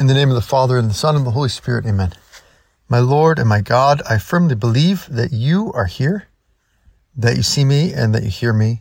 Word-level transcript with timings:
In 0.00 0.06
the 0.06 0.14
name 0.14 0.30
of 0.30 0.34
the 0.34 0.40
Father, 0.40 0.78
and 0.78 0.88
the 0.88 0.94
Son, 0.94 1.14
and 1.14 1.26
the 1.26 1.32
Holy 1.32 1.50
Spirit, 1.50 1.84
amen. 1.84 2.14
My 2.88 3.00
Lord 3.00 3.38
and 3.38 3.46
my 3.46 3.60
God, 3.60 4.00
I 4.08 4.16
firmly 4.16 4.54
believe 4.54 5.06
that 5.10 5.30
you 5.30 5.70
are 5.74 5.84
here, 5.84 6.26
that 7.14 7.36
you 7.36 7.42
see 7.42 7.66
me, 7.66 7.92
and 7.92 8.14
that 8.14 8.22
you 8.22 8.30
hear 8.30 8.54
me. 8.54 8.80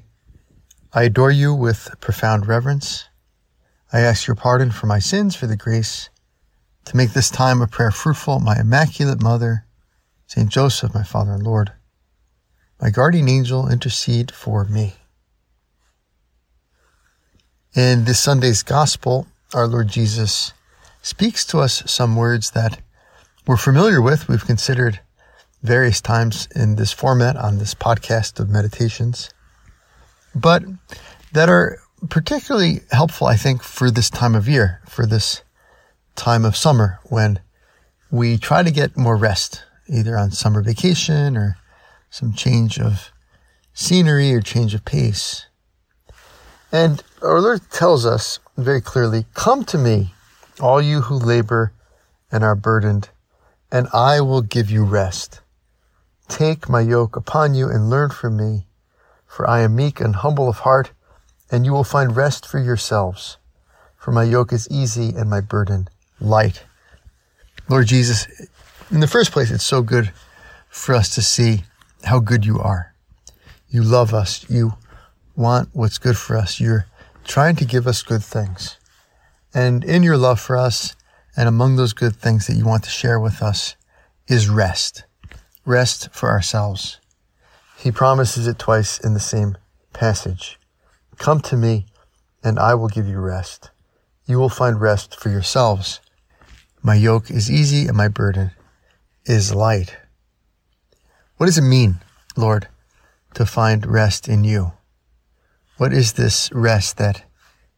I 0.93 1.03
adore 1.03 1.29
you 1.29 1.53
with 1.53 1.93
profound 1.99 2.47
reverence. 2.47 3.09
I 3.91 3.99
ask 3.99 4.27
your 4.27 4.35
pardon 4.35 4.71
for 4.71 4.87
my 4.87 4.99
sins, 4.99 5.35
for 5.35 5.45
the 5.45 5.57
grace 5.57 6.09
to 6.85 6.95
make 6.95 7.11
this 7.11 7.29
time 7.29 7.61
of 7.61 7.69
prayer 7.69 7.91
fruitful. 7.91 8.39
My 8.39 8.57
Immaculate 8.57 9.21
Mother, 9.21 9.65
Saint 10.25 10.47
Joseph, 10.47 10.95
my 10.95 11.03
Father 11.03 11.33
and 11.33 11.43
Lord, 11.43 11.73
my 12.81 12.91
guardian 12.91 13.27
angel, 13.27 13.67
intercede 13.67 14.31
for 14.31 14.63
me. 14.63 14.93
In 17.75 18.05
this 18.05 18.21
Sunday's 18.21 18.63
Gospel, 18.63 19.27
our 19.53 19.67
Lord 19.67 19.89
Jesus 19.89 20.53
speaks 21.01 21.45
to 21.45 21.59
us 21.59 21.83
some 21.85 22.15
words 22.15 22.51
that 22.51 22.81
we're 23.47 23.57
familiar 23.57 24.01
with. 24.01 24.27
We've 24.27 24.45
considered 24.45 24.99
various 25.63 26.01
times 26.01 26.47
in 26.55 26.75
this 26.75 26.91
format 26.91 27.35
on 27.35 27.57
this 27.57 27.73
podcast 27.73 28.39
of 28.39 28.49
meditations, 28.49 29.29
but 30.33 30.63
that 31.33 31.49
are 31.49 31.79
particularly 32.09 32.81
helpful, 32.91 33.27
I 33.27 33.35
think, 33.35 33.63
for 33.63 33.91
this 33.91 34.09
time 34.09 34.35
of 34.35 34.47
year, 34.47 34.81
for 34.87 35.05
this 35.05 35.41
time 36.15 36.45
of 36.45 36.55
summer 36.55 36.99
when 37.05 37.39
we 38.11 38.37
try 38.37 38.63
to 38.63 38.71
get 38.71 38.97
more 38.97 39.17
rest, 39.17 39.63
either 39.87 40.17
on 40.17 40.31
summer 40.31 40.61
vacation 40.61 41.35
or 41.35 41.57
some 42.09 42.33
change 42.33 42.79
of 42.79 43.11
scenery 43.73 44.33
or 44.33 44.41
change 44.41 44.73
of 44.73 44.85
pace. 44.85 45.45
And 46.71 47.03
our 47.21 47.41
Lord 47.41 47.69
tells 47.71 48.05
us 48.05 48.39
very 48.57 48.81
clearly, 48.81 49.25
come 49.33 49.63
to 49.65 49.77
me, 49.77 50.13
all 50.61 50.81
you 50.81 51.01
who 51.01 51.15
labor 51.15 51.73
and 52.31 52.43
are 52.43 52.55
burdened, 52.55 53.09
and 53.71 53.87
I 53.93 54.21
will 54.21 54.41
give 54.41 54.69
you 54.69 54.83
rest. 54.83 55.41
Take 56.27 56.69
my 56.69 56.81
yoke 56.81 57.15
upon 57.15 57.55
you 57.55 57.69
and 57.69 57.89
learn 57.89 58.09
from 58.09 58.37
me, 58.37 58.67
for 59.25 59.49
I 59.49 59.61
am 59.61 59.75
meek 59.75 59.99
and 59.99 60.15
humble 60.15 60.49
of 60.49 60.59
heart, 60.59 60.91
and 61.51 61.65
you 61.65 61.71
will 61.71 61.83
find 61.83 62.15
rest 62.15 62.47
for 62.47 62.59
yourselves. 62.59 63.37
For 63.97 64.11
my 64.11 64.23
yoke 64.23 64.53
is 64.53 64.67
easy 64.69 65.09
and 65.09 65.29
my 65.29 65.41
burden 65.41 65.89
light. 66.21 66.63
Lord 67.67 67.87
Jesus, 67.87 68.27
in 68.91 68.99
the 68.99 69.07
first 69.07 69.31
place, 69.31 69.51
it's 69.51 69.63
so 69.63 69.81
good 69.81 70.11
for 70.69 70.95
us 70.95 71.13
to 71.15 71.21
see 71.21 71.63
how 72.03 72.19
good 72.19 72.45
you 72.45 72.59
are. 72.59 72.93
You 73.69 73.83
love 73.83 74.13
us. 74.13 74.49
You 74.49 74.73
want 75.35 75.69
what's 75.73 75.97
good 75.97 76.17
for 76.17 76.35
us. 76.35 76.59
You're 76.59 76.87
trying 77.23 77.55
to 77.57 77.65
give 77.65 77.85
us 77.85 78.01
good 78.01 78.23
things. 78.23 78.78
And 79.53 79.83
in 79.83 80.03
your 80.03 80.17
love 80.17 80.39
for 80.39 80.57
us, 80.57 80.95
and 81.35 81.47
among 81.47 81.75
those 81.75 81.93
good 81.93 82.15
things 82.15 82.47
that 82.47 82.55
you 82.55 82.65
want 82.65 82.83
to 82.83 82.89
share 82.89 83.19
with 83.19 83.41
us, 83.41 83.75
is 84.27 84.49
rest. 84.49 85.05
Rest 85.65 86.09
for 86.11 86.29
ourselves. 86.29 86.99
He 87.77 87.91
promises 87.91 88.45
it 88.45 88.59
twice 88.59 88.99
in 88.99 89.13
the 89.13 89.19
same 89.19 89.57
passage. 89.93 90.59
Come 91.17 91.41
to 91.41 91.57
me, 91.57 91.85
and 92.43 92.59
I 92.59 92.75
will 92.75 92.89
give 92.89 93.07
you 93.07 93.19
rest. 93.19 93.71
You 94.25 94.37
will 94.37 94.49
find 94.49 94.79
rest 94.79 95.19
for 95.19 95.29
yourselves. 95.29 95.99
My 96.83 96.95
yoke 96.95 97.31
is 97.31 97.49
easy, 97.49 97.87
and 97.87 97.97
my 97.97 98.07
burden 98.07 98.51
is 99.25 99.53
light. 99.53 99.97
What 101.37 101.47
does 101.47 101.57
it 101.57 101.61
mean, 101.63 101.99
Lord, 102.35 102.67
to 103.33 103.45
find 103.45 103.85
rest 103.85 104.27
in 104.27 104.43
you? 104.43 104.73
What 105.77 105.93
is 105.93 106.13
this 106.13 106.51
rest 106.51 106.97
that 106.97 107.23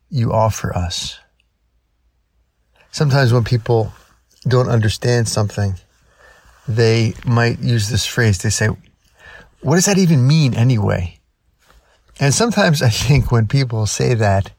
you 0.10 0.34
offer 0.34 0.76
us? 0.76 1.20
Sometimes 2.92 3.32
when 3.34 3.44
people 3.44 3.94
don't 4.48 4.70
understand 4.70 5.28
something, 5.28 5.76
they 6.68 7.14
might 7.26 7.60
use 7.60 7.90
this 7.90 8.06
phrase. 8.06 8.40
They 8.40 8.50
say, 8.50 8.70
what 9.62 9.76
does 9.76 9.86
that 9.86 9.98
even 9.98 10.28
mean 10.28 10.54
anyway? 10.54 11.20
And 12.20 12.34
sometimes 12.34 12.82
I 12.82 12.90
think 12.90 13.32
when 13.32 13.48
people 13.48 13.86
say 13.86 14.14
that, 14.16 14.52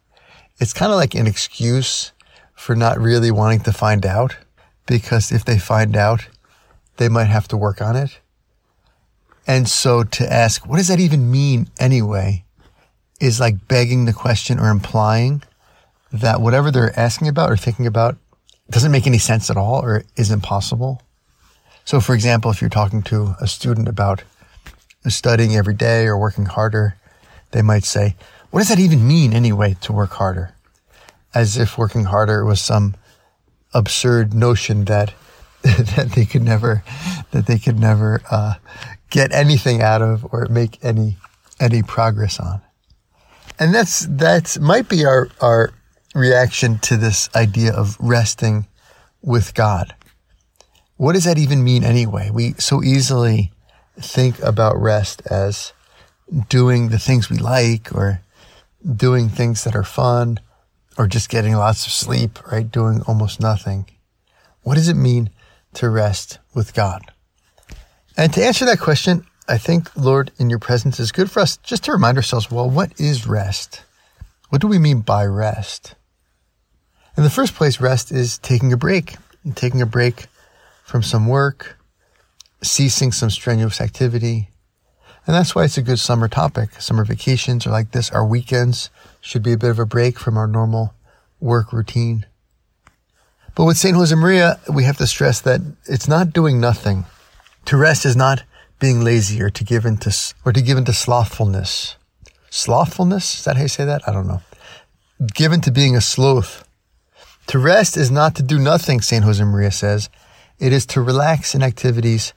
it's 0.58 0.72
kind 0.72 0.92
of 0.92 0.96
like 0.96 1.14
an 1.14 1.26
excuse 1.26 2.12
for 2.54 2.74
not 2.74 2.98
really 2.98 3.30
wanting 3.30 3.60
to 3.60 3.72
find 3.72 4.06
out 4.06 4.36
because 4.86 5.32
if 5.32 5.44
they 5.44 5.58
find 5.58 5.96
out, 5.96 6.28
they 6.96 7.08
might 7.08 7.24
have 7.24 7.48
to 7.48 7.56
work 7.56 7.80
on 7.80 7.96
it. 7.96 8.20
And 9.46 9.68
so 9.68 10.04
to 10.04 10.32
ask, 10.32 10.66
what 10.68 10.76
does 10.76 10.88
that 10.88 11.00
even 11.00 11.30
mean 11.30 11.68
anyway? 11.78 12.44
Is 13.20 13.40
like 13.40 13.68
begging 13.68 14.04
the 14.04 14.12
question 14.12 14.58
or 14.58 14.68
implying 14.68 15.42
that 16.12 16.40
whatever 16.40 16.70
they're 16.70 16.98
asking 16.98 17.28
about 17.28 17.50
or 17.50 17.56
thinking 17.56 17.86
about 17.86 18.16
doesn't 18.72 18.92
make 18.92 19.06
any 19.06 19.18
sense 19.18 19.50
at 19.50 19.56
all 19.56 19.80
or 19.82 20.04
is 20.16 20.30
impossible. 20.30 21.02
So, 21.84 22.00
for 22.00 22.14
example, 22.14 22.50
if 22.50 22.60
you're 22.60 22.70
talking 22.70 23.02
to 23.04 23.34
a 23.40 23.46
student 23.46 23.88
about 23.88 24.24
studying 25.08 25.56
every 25.56 25.74
day 25.74 26.06
or 26.06 26.16
working 26.16 26.46
harder, 26.46 26.96
they 27.50 27.62
might 27.62 27.84
say, 27.84 28.16
what 28.50 28.60
does 28.60 28.68
that 28.68 28.78
even 28.78 29.06
mean 29.06 29.32
anyway 29.32 29.76
to 29.82 29.92
work 29.92 30.10
harder? 30.12 30.54
As 31.34 31.56
if 31.56 31.78
working 31.78 32.04
harder 32.04 32.44
was 32.44 32.60
some 32.60 32.94
absurd 33.74 34.34
notion 34.34 34.84
that 34.84 35.14
that 35.62 36.12
they 36.14 36.24
could 36.24 36.42
never 36.42 36.82
that 37.30 37.46
they 37.46 37.58
could 37.58 37.78
never 37.78 38.20
uh, 38.30 38.54
get 39.10 39.32
anything 39.32 39.80
out 39.80 40.02
of 40.02 40.26
or 40.32 40.46
make 40.50 40.78
any 40.82 41.16
any 41.60 41.82
progress 41.82 42.40
on. 42.40 42.60
And 43.58 43.74
that's 43.74 44.06
that's 44.10 44.58
might 44.58 44.88
be 44.88 45.04
our 45.04 45.28
our 45.40 45.72
reaction 46.14 46.78
to 46.78 46.96
this 46.96 47.28
idea 47.34 47.72
of 47.72 47.96
resting 47.98 48.66
with 49.22 49.54
God. 49.54 49.94
What 50.96 51.14
does 51.14 51.24
that 51.24 51.38
even 51.38 51.64
mean 51.64 51.84
anyway? 51.84 52.30
We 52.30 52.52
so 52.54 52.82
easily 52.82 53.52
think 53.98 54.40
about 54.40 54.80
rest 54.80 55.22
as 55.26 55.72
doing 56.48 56.88
the 56.88 56.98
things 56.98 57.30
we 57.30 57.38
like 57.38 57.94
or 57.94 58.20
doing 58.96 59.28
things 59.28 59.64
that 59.64 59.74
are 59.74 59.84
fun 59.84 60.40
or 60.98 61.06
just 61.06 61.28
getting 61.28 61.54
lots 61.54 61.86
of 61.86 61.92
sleep, 61.92 62.38
right? 62.50 62.70
Doing 62.70 63.02
almost 63.02 63.40
nothing. 63.40 63.86
What 64.62 64.74
does 64.74 64.88
it 64.88 64.96
mean 64.96 65.30
to 65.74 65.88
rest 65.88 66.38
with 66.54 66.74
God? 66.74 67.02
And 68.16 68.32
to 68.34 68.44
answer 68.44 68.64
that 68.66 68.78
question, 68.78 69.26
I 69.48 69.58
think, 69.58 69.94
Lord, 69.96 70.30
in 70.38 70.50
your 70.50 70.58
presence 70.58 71.00
is 71.00 71.12
good 71.12 71.30
for 71.30 71.40
us 71.40 71.56
just 71.58 71.84
to 71.84 71.92
remind 71.92 72.16
ourselves, 72.16 72.50
well, 72.50 72.68
what 72.68 72.98
is 73.00 73.26
rest? 73.26 73.82
What 74.50 74.60
do 74.60 74.68
we 74.68 74.78
mean 74.78 75.00
by 75.00 75.24
rest? 75.24 75.94
In 77.16 77.24
the 77.24 77.30
first 77.30 77.54
place, 77.54 77.80
rest 77.80 78.10
is 78.10 78.38
taking 78.38 78.72
a 78.72 78.76
break, 78.76 79.16
taking 79.54 79.82
a 79.82 79.86
break 79.86 80.26
from 80.84 81.02
some 81.02 81.26
work, 81.26 81.78
ceasing 82.62 83.12
some 83.12 83.28
strenuous 83.28 83.80
activity. 83.80 84.48
And 85.26 85.36
that's 85.36 85.54
why 85.54 85.64
it's 85.64 85.78
a 85.78 85.82
good 85.82 85.98
summer 85.98 86.26
topic. 86.26 86.80
Summer 86.80 87.04
vacations 87.04 87.66
are 87.66 87.70
like 87.70 87.92
this. 87.92 88.10
Our 88.10 88.26
weekends 88.26 88.90
should 89.20 89.42
be 89.42 89.52
a 89.52 89.58
bit 89.58 89.70
of 89.70 89.78
a 89.78 89.86
break 89.86 90.18
from 90.18 90.36
our 90.36 90.46
normal 90.46 90.94
work 91.38 91.72
routine. 91.72 92.26
But 93.54 93.66
with 93.66 93.76
St. 93.76 93.96
Josemaria, 93.96 94.58
we 94.72 94.84
have 94.84 94.96
to 94.96 95.06
stress 95.06 95.40
that 95.42 95.60
it's 95.84 96.08
not 96.08 96.32
doing 96.32 96.60
nothing. 96.60 97.04
To 97.66 97.76
rest 97.76 98.06
is 98.06 98.16
not 98.16 98.42
being 98.80 99.04
lazy 99.04 99.40
or 99.42 99.50
to 99.50 99.64
give 99.64 99.84
into, 99.84 100.12
or 100.44 100.52
to 100.52 100.62
give 100.62 100.78
into 100.78 100.92
slothfulness. 100.92 101.96
Slothfulness? 102.50 103.38
Is 103.38 103.44
that 103.44 103.56
how 103.56 103.62
you 103.62 103.68
say 103.68 103.84
that? 103.84 104.02
I 104.08 104.12
don't 104.12 104.26
know. 104.26 104.40
Given 105.34 105.60
to 105.60 105.70
being 105.70 105.94
a 105.94 106.00
sloth. 106.00 106.66
To 107.48 107.58
rest 107.58 107.96
is 107.96 108.10
not 108.10 108.34
to 108.36 108.42
do 108.42 108.58
nothing, 108.58 109.00
St. 109.00 109.24
Josemaria 109.24 109.72
says. 109.72 110.08
It 110.58 110.72
is 110.72 110.86
to 110.86 111.02
relax 111.02 111.54
in 111.54 111.62
activities 111.62 112.34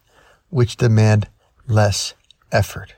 which 0.49 0.77
demand 0.77 1.27
less 1.67 2.13
effort. 2.51 2.95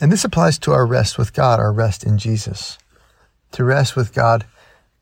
And 0.00 0.12
this 0.12 0.24
applies 0.24 0.58
to 0.60 0.72
our 0.72 0.86
rest 0.86 1.18
with 1.18 1.32
God, 1.32 1.60
our 1.60 1.72
rest 1.72 2.04
in 2.04 2.18
Jesus. 2.18 2.78
To 3.52 3.64
rest 3.64 3.96
with 3.96 4.12
God 4.12 4.44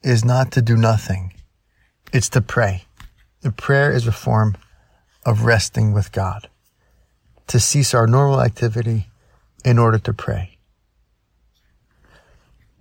is 0.03 0.25
not 0.25 0.53
to 0.53 0.63
do 0.63 0.77
nothing. 0.77 1.33
It's 2.13 2.29
to 2.31 2.41
pray. 2.41 2.85
The 3.41 3.53
prayer 3.53 3.91
is 3.91 4.07
a 4.07 4.13
form 4.13 4.57
of 5.25 5.45
resting 5.45 5.93
with 5.93 6.13
God. 6.13 6.49
To 7.49 7.59
cease 7.59 7.95
our 7.95 8.07
normal 8.07 8.41
activity 8.41 9.09
in 9.65 9.79
order 9.79 9.99
to 9.99 10.13
pray. 10.13 10.52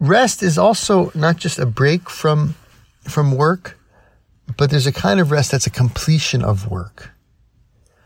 Rest 0.02 0.42
is 0.42 0.58
also 0.58 1.12
not 1.14 1.38
just 1.38 1.60
a 1.60 1.66
break 1.66 2.10
from, 2.10 2.56
from 3.04 3.32
work, 3.32 3.78
but 4.58 4.72
there's 4.72 4.88
a 4.88 4.92
kind 4.92 5.20
of 5.20 5.30
rest 5.30 5.52
that's 5.52 5.68
a 5.68 5.72
completion 5.72 6.44
of 6.44 6.70
work. 6.72 7.12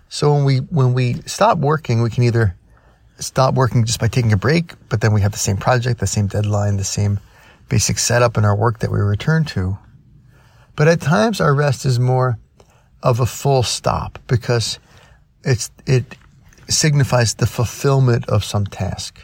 So 0.10 0.34
when 0.34 0.44
we, 0.44 0.58
when 0.58 0.94
we 0.94 1.14
stop 1.26 1.58
working, 1.58 2.02
we 2.02 2.10
can 2.10 2.24
either 2.24 2.58
stop 3.20 3.54
working 3.54 3.86
just 3.86 4.02
by 4.02 4.10
taking 4.10 4.34
a 4.34 4.38
break, 4.38 4.74
but 4.90 5.00
then 5.00 5.14
we 5.14 5.22
have 5.22 5.32
the 5.32 5.38
same 5.38 5.56
project, 5.56 6.02
the 6.02 6.08
same 6.08 6.28
deadline, 6.28 6.76
the 6.76 6.84
same 6.84 7.18
basic 7.70 7.98
setup 7.98 8.38
in 8.38 8.44
our 8.44 8.58
work 8.58 8.80
that 8.80 8.92
we 8.92 9.00
return 9.00 9.46
to. 9.46 9.78
But 10.76 10.90
at 10.90 11.00
times 11.00 11.40
our 11.40 11.56
rest 11.56 11.86
is 11.86 11.98
more 11.98 12.38
of 13.02 13.22
a 13.22 13.26
full 13.26 13.64
stop 13.64 14.20
because 14.28 14.80
it's, 15.46 15.72
it 15.86 16.04
signifies 16.68 17.36
the 17.36 17.48
fulfillment 17.48 18.28
of 18.28 18.44
some 18.44 18.66
task, 18.66 19.18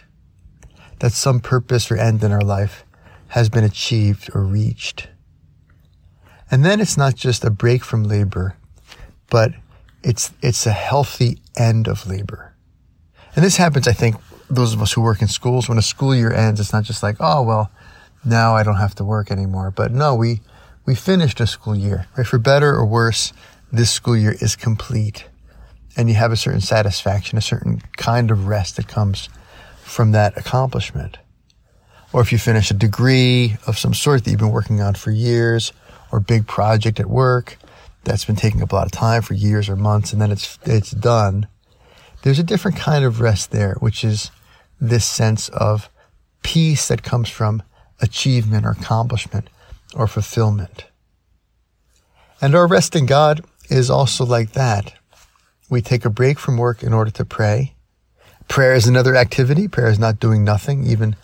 that 1.01 1.11
some 1.11 1.39
purpose 1.39 1.89
or 1.89 1.97
end 1.97 2.23
in 2.23 2.31
our 2.31 2.41
life 2.41 2.85
has 3.29 3.49
been 3.49 3.63
achieved 3.63 4.29
or 4.35 4.43
reached. 4.43 5.09
And 6.51 6.63
then 6.63 6.79
it's 6.79 6.95
not 6.95 7.15
just 7.15 7.43
a 7.43 7.49
break 7.49 7.83
from 7.83 8.03
labor, 8.03 8.55
but 9.27 9.51
it's, 10.03 10.31
it's 10.43 10.67
a 10.67 10.71
healthy 10.71 11.39
end 11.57 11.87
of 11.87 12.05
labor. 12.05 12.53
And 13.35 13.43
this 13.43 13.57
happens, 13.57 13.87
I 13.87 13.93
think, 13.93 14.15
those 14.47 14.75
of 14.75 14.81
us 14.81 14.93
who 14.93 15.01
work 15.01 15.23
in 15.23 15.27
schools, 15.27 15.67
when 15.67 15.79
a 15.79 15.81
school 15.81 16.13
year 16.13 16.31
ends, 16.31 16.59
it's 16.59 16.73
not 16.73 16.83
just 16.83 17.01
like, 17.01 17.15
oh, 17.19 17.41
well, 17.41 17.71
now 18.23 18.55
I 18.55 18.61
don't 18.61 18.75
have 18.75 18.93
to 18.95 19.03
work 19.03 19.31
anymore. 19.31 19.71
But 19.71 19.91
no, 19.91 20.13
we, 20.13 20.41
we 20.85 20.93
finished 20.93 21.39
a 21.39 21.47
school 21.47 21.75
year, 21.75 22.05
right? 22.15 22.27
For 22.27 22.37
better 22.37 22.75
or 22.75 22.85
worse, 22.85 23.33
this 23.71 23.89
school 23.89 24.15
year 24.15 24.35
is 24.39 24.55
complete 24.55 25.25
and 25.97 26.09
you 26.09 26.15
have 26.15 26.31
a 26.31 26.37
certain 26.37 26.61
satisfaction, 26.61 27.39
a 27.39 27.41
certain 27.41 27.81
kind 27.97 28.29
of 28.29 28.45
rest 28.45 28.75
that 28.75 28.87
comes 28.87 29.29
from 29.81 30.11
that 30.11 30.37
accomplishment. 30.37 31.17
Or 32.13 32.21
if 32.21 32.31
you 32.31 32.37
finish 32.37 32.71
a 32.71 32.75
degree 32.75 33.57
of 33.67 33.77
some 33.77 33.93
sort 33.93 34.23
that 34.23 34.31
you've 34.31 34.39
been 34.39 34.51
working 34.51 34.81
on 34.81 34.95
for 34.95 35.11
years 35.11 35.71
or 36.11 36.19
a 36.19 36.21
big 36.21 36.47
project 36.47 36.99
at 36.99 37.07
work 37.07 37.57
that's 38.03 38.25
been 38.25 38.35
taking 38.35 38.61
up 38.61 38.71
a 38.71 38.75
lot 38.75 38.85
of 38.85 38.91
time 38.91 39.21
for 39.21 39.33
years 39.33 39.69
or 39.69 39.75
months 39.75 40.11
and 40.11 40.21
then 40.21 40.31
it's, 40.31 40.57
it's 40.63 40.91
done. 40.91 41.47
There's 42.23 42.39
a 42.39 42.43
different 42.43 42.77
kind 42.77 43.05
of 43.05 43.21
rest 43.21 43.51
there, 43.51 43.75
which 43.79 44.03
is 44.03 44.31
this 44.79 45.05
sense 45.05 45.49
of 45.49 45.89
peace 46.43 46.87
that 46.87 47.03
comes 47.03 47.29
from 47.29 47.63
achievement 48.01 48.65
or 48.65 48.71
accomplishment 48.71 49.47
or 49.95 50.07
fulfillment. 50.07 50.85
And 52.41 52.55
our 52.55 52.67
rest 52.67 52.95
in 52.95 53.05
God 53.05 53.45
is 53.69 53.89
also 53.89 54.25
like 54.25 54.53
that. 54.53 54.93
We 55.69 55.81
take 55.81 56.03
a 56.03 56.09
break 56.09 56.39
from 56.39 56.57
work 56.57 56.83
in 56.83 56.91
order 56.91 57.11
to 57.11 57.23
pray. 57.23 57.75
Prayer 58.51 58.73
is 58.73 58.85
another 58.85 59.15
activity. 59.15 59.69
Prayer 59.69 59.87
is 59.87 59.97
not 59.97 60.19
doing 60.19 60.43
nothing, 60.43 60.85
even 60.85 61.15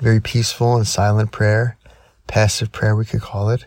very 0.00 0.18
peaceful 0.18 0.74
and 0.74 0.84
silent 0.84 1.30
prayer, 1.30 1.78
passive 2.26 2.72
prayer, 2.72 2.96
we 2.96 3.04
could 3.04 3.20
call 3.20 3.50
it, 3.50 3.66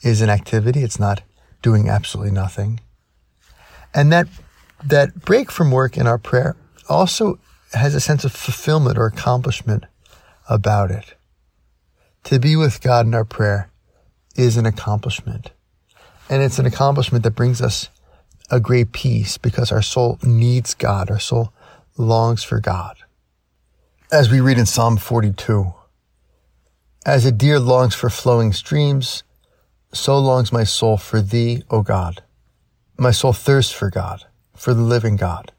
is 0.00 0.22
an 0.22 0.30
activity. 0.30 0.82
It's 0.82 0.98
not 0.98 1.20
doing 1.60 1.90
absolutely 1.90 2.32
nothing. 2.32 2.80
And 3.92 4.10
that, 4.10 4.28
that 4.82 5.20
break 5.20 5.52
from 5.52 5.70
work 5.70 5.98
in 5.98 6.06
our 6.06 6.16
prayer 6.16 6.56
also 6.88 7.38
has 7.74 7.94
a 7.94 8.00
sense 8.00 8.24
of 8.24 8.32
fulfillment 8.32 8.96
or 8.96 9.04
accomplishment 9.04 9.84
about 10.48 10.90
it. 10.90 11.14
To 12.24 12.38
be 12.38 12.56
with 12.56 12.80
God 12.80 13.04
in 13.04 13.12
our 13.12 13.26
prayer 13.26 13.68
is 14.34 14.56
an 14.56 14.64
accomplishment. 14.64 15.50
And 16.30 16.42
it's 16.42 16.58
an 16.58 16.64
accomplishment 16.64 17.22
that 17.24 17.32
brings 17.32 17.60
us 17.60 17.90
a 18.50 18.60
great 18.60 18.92
peace 18.92 19.36
because 19.36 19.70
our 19.70 19.82
soul 19.82 20.18
needs 20.22 20.72
God. 20.72 21.10
Our 21.10 21.20
soul 21.20 21.52
longs 21.98 22.44
for 22.44 22.60
God. 22.60 22.96
As 24.12 24.30
we 24.30 24.40
read 24.40 24.58
in 24.58 24.66
Psalm 24.66 24.96
42, 24.96 25.72
as 27.04 27.24
a 27.24 27.32
deer 27.32 27.58
longs 27.58 27.94
for 27.94 28.10
flowing 28.10 28.52
streams, 28.52 29.22
so 29.92 30.18
longs 30.18 30.52
my 30.52 30.64
soul 30.64 30.96
for 30.96 31.22
thee, 31.22 31.62
O 31.70 31.82
God. 31.82 32.22
My 32.98 33.10
soul 33.10 33.32
thirsts 33.32 33.72
for 33.72 33.90
God, 33.90 34.24
for 34.54 34.74
the 34.74 34.82
living 34.82 35.16
God. 35.16 35.52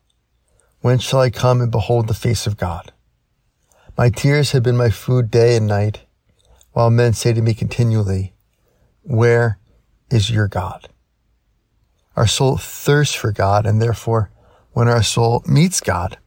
When 0.81 0.99
shall 0.99 1.21
I 1.21 1.29
come 1.29 1.61
and 1.61 1.71
behold 1.71 2.07
the 2.07 2.13
face 2.13 2.45
of 2.45 2.57
God? 2.57 2.91
My 3.97 4.09
tears 4.09 4.51
have 4.51 4.63
been 4.63 4.77
my 4.77 4.89
food 4.89 5.31
day 5.31 5.55
and 5.55 5.65
night, 5.65 6.01
while 6.71 6.91
men 6.91 7.13
say 7.13 7.33
to 7.33 7.41
me 7.41 7.53
continually, 7.53 8.33
Where 9.01 9.57
is 10.11 10.29
your 10.29 10.47
God? 10.47 10.89
Our 12.15 12.27
soul 12.27 12.57
thirsts 12.57 13.15
for 13.15 13.31
God, 13.31 13.65
and 13.65 13.81
therefore, 13.81 14.31
when 14.73 14.87
our 14.87 15.03
soul 15.03 15.43
meets 15.47 15.81
God 15.81 16.17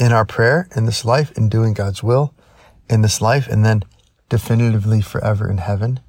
in 0.00 0.12
our 0.12 0.24
prayer, 0.24 0.66
in 0.74 0.86
this 0.86 1.04
life, 1.04 1.30
in 1.36 1.50
doing 1.50 1.74
God's 1.74 2.02
will, 2.02 2.34
in 2.88 3.02
this 3.02 3.20
life, 3.20 3.46
and 3.46 3.64
then 3.64 3.84
definitively 4.30 5.02
forever 5.02 5.48
in 5.50 5.58
heaven, 5.58 6.00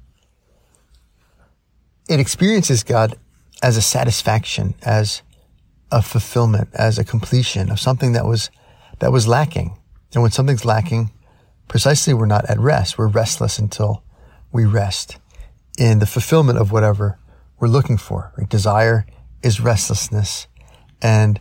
it 2.08 2.18
experiences 2.18 2.82
God 2.82 3.14
as 3.62 3.76
a 3.76 3.82
satisfaction, 3.82 4.74
as 4.82 5.22
a 5.92 6.00
fulfillment, 6.00 6.70
as 6.72 6.98
a 6.98 7.04
completion 7.04 7.70
of 7.70 7.78
something 7.78 8.12
that 8.12 8.24
was, 8.24 8.50
that 9.00 9.12
was 9.12 9.28
lacking. 9.28 9.76
And 10.14 10.22
when 10.22 10.32
something's 10.32 10.64
lacking, 10.64 11.12
precisely 11.68 12.14
we're 12.14 12.26
not 12.26 12.48
at 12.48 12.58
rest. 12.58 12.96
We're 12.96 13.08
restless 13.08 13.58
until 13.58 14.02
we 14.50 14.64
rest 14.64 15.18
in 15.78 15.98
the 15.98 16.06
fulfillment 16.06 16.58
of 16.58 16.72
whatever 16.72 17.18
we're 17.58 17.68
looking 17.68 17.98
for. 17.98 18.32
Right? 18.36 18.48
Desire 18.48 19.06
is 19.42 19.60
restlessness 19.60 20.46
and 21.02 21.38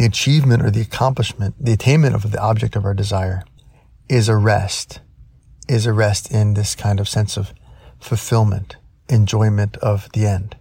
the 0.00 0.06
achievement 0.06 0.62
or 0.62 0.70
the 0.70 0.80
accomplishment, 0.80 1.54
the 1.60 1.74
attainment 1.74 2.14
of 2.14 2.30
the 2.30 2.40
object 2.40 2.74
of 2.74 2.86
our 2.86 2.94
desire 2.94 3.44
is 4.08 4.30
a 4.30 4.36
rest, 4.36 5.00
is 5.68 5.84
a 5.84 5.92
rest 5.92 6.30
in 6.32 6.54
this 6.54 6.74
kind 6.74 6.98
of 6.98 7.06
sense 7.06 7.36
of 7.36 7.52
fulfillment, 8.00 8.76
enjoyment 9.10 9.76
of 9.76 10.10
the 10.12 10.24
end. 10.24 10.56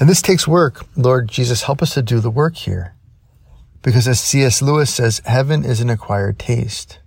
And 0.00 0.08
this 0.08 0.20
takes 0.20 0.48
work. 0.48 0.86
Lord 0.96 1.28
Jesus, 1.28 1.62
help 1.62 1.82
us 1.82 1.94
to 1.94 2.02
do 2.02 2.18
the 2.18 2.32
work 2.32 2.56
here. 2.56 2.96
Because 3.80 4.08
as 4.08 4.20
C.S. 4.20 4.60
Lewis 4.60 4.92
says, 4.92 5.22
heaven 5.24 5.64
is 5.64 5.80
an 5.80 5.88
acquired 5.88 6.36
taste. 6.36 6.98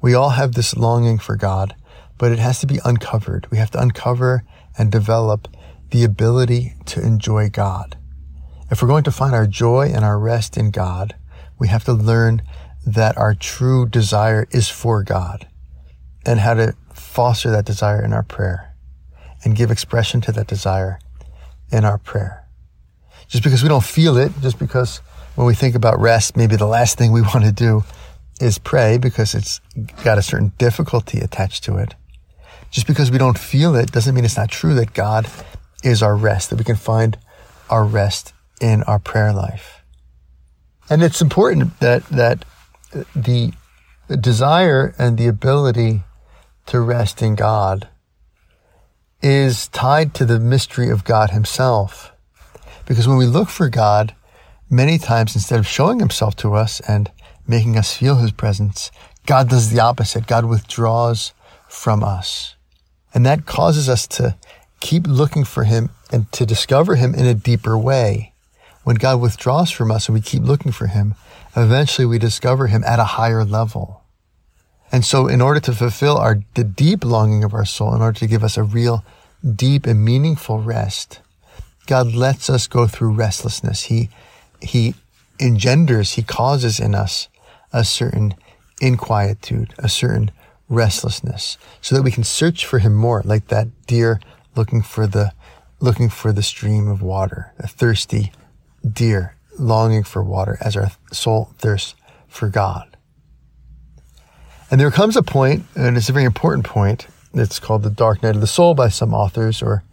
We 0.00 0.14
all 0.14 0.30
have 0.30 0.52
this 0.52 0.76
longing 0.76 1.18
for 1.18 1.34
God, 1.34 1.74
but 2.16 2.30
it 2.30 2.38
has 2.38 2.60
to 2.60 2.68
be 2.68 2.78
uncovered. 2.84 3.48
We 3.50 3.58
have 3.58 3.72
to 3.72 3.82
uncover 3.82 4.44
and 4.78 4.92
develop 4.92 5.48
the 5.90 6.04
ability 6.04 6.74
to 6.84 7.04
enjoy 7.04 7.48
God. 7.48 7.96
If 8.68 8.82
we're 8.82 8.88
going 8.88 9.04
to 9.04 9.12
find 9.12 9.32
our 9.32 9.46
joy 9.46 9.92
and 9.94 10.04
our 10.04 10.18
rest 10.18 10.56
in 10.56 10.72
God, 10.72 11.14
we 11.58 11.68
have 11.68 11.84
to 11.84 11.92
learn 11.92 12.42
that 12.84 13.16
our 13.16 13.34
true 13.34 13.86
desire 13.86 14.48
is 14.50 14.68
for 14.68 15.04
God 15.04 15.46
and 16.24 16.40
how 16.40 16.54
to 16.54 16.74
foster 16.92 17.50
that 17.50 17.64
desire 17.64 18.04
in 18.04 18.12
our 18.12 18.24
prayer 18.24 18.74
and 19.44 19.54
give 19.54 19.70
expression 19.70 20.20
to 20.22 20.32
that 20.32 20.48
desire 20.48 20.98
in 21.70 21.84
our 21.84 21.98
prayer. 21.98 22.44
Just 23.28 23.44
because 23.44 23.62
we 23.62 23.68
don't 23.68 23.84
feel 23.84 24.16
it, 24.16 24.32
just 24.40 24.58
because 24.58 24.98
when 25.36 25.46
we 25.46 25.54
think 25.54 25.76
about 25.76 26.00
rest, 26.00 26.36
maybe 26.36 26.56
the 26.56 26.66
last 26.66 26.98
thing 26.98 27.12
we 27.12 27.22
want 27.34 27.44
to 27.44 27.52
do 27.52 27.84
is 28.40 28.58
pray 28.58 28.98
because 28.98 29.34
it's 29.34 29.60
got 30.02 30.18
a 30.18 30.22
certain 30.22 30.52
difficulty 30.58 31.20
attached 31.20 31.62
to 31.64 31.76
it. 31.76 31.94
Just 32.72 32.88
because 32.88 33.12
we 33.12 33.18
don't 33.18 33.38
feel 33.38 33.76
it 33.76 33.92
doesn't 33.92 34.14
mean 34.14 34.24
it's 34.24 34.36
not 34.36 34.50
true 34.50 34.74
that 34.74 34.92
God 34.92 35.28
is 35.84 36.02
our 36.02 36.16
rest, 36.16 36.50
that 36.50 36.56
we 36.56 36.64
can 36.64 36.76
find 36.76 37.16
our 37.70 37.84
rest 37.84 38.32
in 38.60 38.82
our 38.84 38.98
prayer 38.98 39.32
life. 39.32 39.82
And 40.88 41.02
it's 41.02 41.20
important 41.20 41.80
that, 41.80 42.04
that 42.06 42.44
the 43.14 43.52
desire 44.20 44.94
and 44.98 45.18
the 45.18 45.26
ability 45.26 46.02
to 46.66 46.80
rest 46.80 47.22
in 47.22 47.34
God 47.34 47.88
is 49.22 49.68
tied 49.68 50.14
to 50.14 50.24
the 50.24 50.38
mystery 50.38 50.90
of 50.90 51.04
God 51.04 51.30
himself. 51.30 52.12
Because 52.86 53.08
when 53.08 53.16
we 53.16 53.26
look 53.26 53.48
for 53.48 53.68
God, 53.68 54.14
many 54.70 54.98
times 54.98 55.34
instead 55.34 55.58
of 55.58 55.66
showing 55.66 55.98
himself 55.98 56.36
to 56.36 56.54
us 56.54 56.80
and 56.80 57.10
making 57.46 57.76
us 57.76 57.96
feel 57.96 58.16
his 58.16 58.30
presence, 58.30 58.90
God 59.26 59.48
does 59.48 59.70
the 59.70 59.80
opposite. 59.80 60.26
God 60.26 60.44
withdraws 60.44 61.32
from 61.68 62.04
us. 62.04 62.54
And 63.12 63.26
that 63.26 63.46
causes 63.46 63.88
us 63.88 64.06
to 64.08 64.36
keep 64.80 65.06
looking 65.06 65.44
for 65.44 65.64
him 65.64 65.90
and 66.12 66.30
to 66.32 66.46
discover 66.46 66.96
him 66.96 67.14
in 67.14 67.26
a 67.26 67.34
deeper 67.34 67.76
way. 67.76 68.32
When 68.86 68.94
God 68.94 69.20
withdraws 69.20 69.72
from 69.72 69.90
us 69.90 70.06
and 70.06 70.14
we 70.14 70.20
keep 70.20 70.44
looking 70.44 70.70
for 70.70 70.86
him, 70.86 71.16
eventually 71.56 72.06
we 72.06 72.20
discover 72.20 72.68
him 72.68 72.84
at 72.84 73.00
a 73.00 73.16
higher 73.18 73.44
level. 73.44 74.04
And 74.92 75.04
so 75.04 75.26
in 75.26 75.40
order 75.40 75.58
to 75.58 75.72
fulfill 75.72 76.16
our, 76.16 76.38
the 76.54 76.62
deep 76.62 77.04
longing 77.04 77.42
of 77.42 77.52
our 77.52 77.64
soul, 77.64 77.96
in 77.96 78.00
order 78.00 78.16
to 78.20 78.28
give 78.28 78.44
us 78.44 78.56
a 78.56 78.62
real 78.62 79.04
deep 79.56 79.86
and 79.86 80.04
meaningful 80.04 80.62
rest, 80.62 81.18
God 81.88 82.14
lets 82.14 82.48
us 82.48 82.68
go 82.68 82.86
through 82.86 83.14
restlessness. 83.14 83.82
He, 83.82 84.08
he 84.62 84.94
engenders, 85.40 86.12
he 86.12 86.22
causes 86.22 86.78
in 86.78 86.94
us 86.94 87.28
a 87.72 87.82
certain 87.82 88.36
inquietude, 88.80 89.74
a 89.78 89.88
certain 89.88 90.30
restlessness 90.68 91.58
so 91.80 91.96
that 91.96 92.02
we 92.02 92.12
can 92.12 92.22
search 92.22 92.64
for 92.64 92.78
him 92.78 92.94
more 92.94 93.20
like 93.24 93.48
that 93.48 93.66
deer 93.88 94.20
looking 94.54 94.80
for 94.80 95.08
the, 95.08 95.32
looking 95.80 96.08
for 96.08 96.32
the 96.32 96.40
stream 96.40 96.86
of 96.86 97.02
water, 97.02 97.52
a 97.58 97.66
thirsty 97.66 98.30
deer 98.92 99.36
longing 99.58 100.04
for 100.04 100.22
water 100.22 100.58
as 100.60 100.76
our 100.76 100.90
soul 101.12 101.50
thirsts 101.58 101.94
for 102.28 102.48
God. 102.48 102.96
And 104.70 104.80
there 104.80 104.90
comes 104.90 105.16
a 105.16 105.22
point, 105.22 105.64
and 105.74 105.96
it's 105.96 106.08
a 106.08 106.12
very 106.12 106.24
important 106.24 106.66
point, 106.66 107.06
it's 107.32 107.60
called 107.60 107.82
the 107.82 107.90
dark 107.90 108.22
night 108.22 108.34
of 108.34 108.40
the 108.40 108.46
soul 108.46 108.74
by 108.74 108.88
some 108.88 109.14
authors, 109.14 109.62
or 109.62 109.84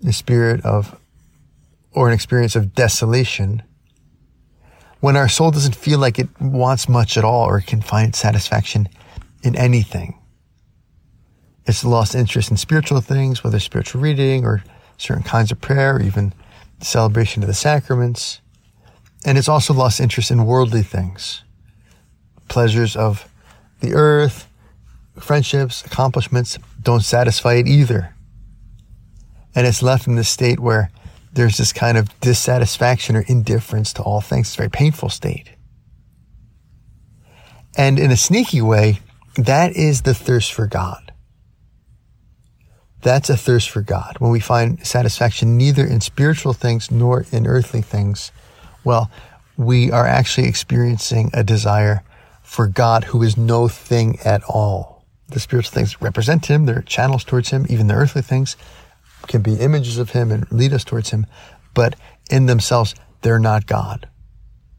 the 0.00 0.12
spirit 0.12 0.64
of, 0.64 0.98
or 1.92 2.08
an 2.08 2.14
experience 2.14 2.56
of 2.56 2.74
desolation, 2.74 3.62
when 5.00 5.16
our 5.16 5.28
soul 5.28 5.50
doesn't 5.50 5.76
feel 5.76 5.98
like 5.98 6.18
it 6.18 6.28
wants 6.40 6.88
much 6.88 7.16
at 7.16 7.24
all 7.24 7.46
or 7.46 7.60
can 7.60 7.82
find 7.82 8.14
satisfaction 8.14 8.88
in 9.42 9.54
anything. 9.56 10.18
It's 11.66 11.84
lost 11.84 12.14
interest 12.14 12.50
in 12.50 12.56
spiritual 12.56 13.00
things, 13.00 13.44
whether 13.44 13.60
spiritual 13.60 14.00
reading 14.00 14.44
or 14.44 14.62
certain 14.96 15.24
kinds 15.24 15.52
of 15.52 15.60
prayer, 15.60 15.96
or 15.96 16.00
even 16.00 16.32
celebration 16.80 17.42
of 17.42 17.46
the 17.46 17.54
sacraments. 17.54 18.40
And 19.24 19.38
it's 19.38 19.48
also 19.48 19.74
lost 19.74 20.00
interest 20.00 20.30
in 20.30 20.46
worldly 20.46 20.82
things, 20.82 21.42
pleasures 22.48 22.96
of 22.96 23.28
the 23.80 23.94
earth, 23.94 24.48
friendships, 25.18 25.84
accomplishments 25.84 26.58
don't 26.82 27.02
satisfy 27.02 27.54
it 27.54 27.66
either. 27.66 28.14
And 29.54 29.66
it's 29.66 29.82
left 29.82 30.06
in 30.06 30.16
this 30.16 30.28
state 30.28 30.60
where 30.60 30.90
there's 31.32 31.56
this 31.56 31.72
kind 31.72 31.98
of 31.98 32.18
dissatisfaction 32.20 33.16
or 33.16 33.24
indifference 33.26 33.92
to 33.94 34.02
all 34.02 34.20
things. 34.20 34.48
It's 34.48 34.54
a 34.54 34.58
very 34.58 34.70
painful 34.70 35.08
state. 35.08 35.50
And 37.76 37.98
in 37.98 38.10
a 38.10 38.16
sneaky 38.16 38.62
way, 38.62 39.00
that 39.36 39.76
is 39.76 40.02
the 40.02 40.14
thirst 40.14 40.52
for 40.52 40.66
God. 40.66 41.05
That's 43.06 43.30
a 43.30 43.36
thirst 43.36 43.70
for 43.70 43.82
God. 43.82 44.16
When 44.18 44.32
we 44.32 44.40
find 44.40 44.84
satisfaction 44.84 45.56
neither 45.56 45.86
in 45.86 46.00
spiritual 46.00 46.52
things 46.52 46.90
nor 46.90 47.24
in 47.30 47.46
earthly 47.46 47.80
things, 47.80 48.32
well, 48.82 49.12
we 49.56 49.92
are 49.92 50.08
actually 50.08 50.48
experiencing 50.48 51.30
a 51.32 51.44
desire 51.44 52.02
for 52.42 52.66
God 52.66 53.04
who 53.04 53.22
is 53.22 53.36
no 53.36 53.68
thing 53.68 54.18
at 54.24 54.42
all. 54.48 55.04
The 55.28 55.38
spiritual 55.38 55.70
things 55.70 56.02
represent 56.02 56.46
Him, 56.46 56.66
they're 56.66 56.82
channels 56.82 57.22
towards 57.22 57.50
Him, 57.50 57.64
even 57.68 57.86
the 57.86 57.94
earthly 57.94 58.22
things 58.22 58.56
can 59.28 59.40
be 59.40 59.54
images 59.54 59.98
of 59.98 60.10
Him 60.10 60.32
and 60.32 60.50
lead 60.50 60.72
us 60.72 60.82
towards 60.82 61.10
Him, 61.10 61.26
but 61.74 61.94
in 62.28 62.46
themselves, 62.46 62.96
they're 63.22 63.38
not 63.38 63.68
God. 63.68 64.08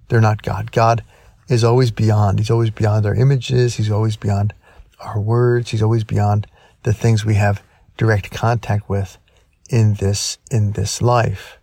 They're 0.09 0.19
not 0.19 0.41
God. 0.41 0.73
God 0.73 1.01
is 1.47 1.63
always 1.63 1.91
beyond. 1.91 2.39
He's 2.39 2.51
always 2.51 2.71
beyond 2.71 3.05
our 3.05 3.15
images. 3.15 3.75
He's 3.75 3.89
always 3.89 4.17
beyond 4.17 4.53
our 4.99 5.17
words. 5.17 5.69
He's 5.69 5.81
always 5.81 6.03
beyond 6.03 6.45
the 6.83 6.91
things 6.91 7.23
we 7.23 7.35
have 7.35 7.63
direct 7.97 8.31
contact 8.31 8.89
with 8.89 9.17
in 9.69 9.95
this, 9.95 10.37
in 10.49 10.73
this 10.73 11.01
life. 11.01 11.57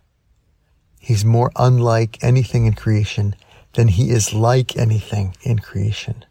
He's 0.99 1.25
more 1.25 1.51
unlike 1.55 2.23
anything 2.23 2.65
in 2.65 2.73
creation 2.73 3.35
than 3.73 3.89
he 3.89 4.09
is 4.09 4.33
like 4.33 4.75
anything 4.77 5.35
in 5.43 5.59
creation. 5.59 6.25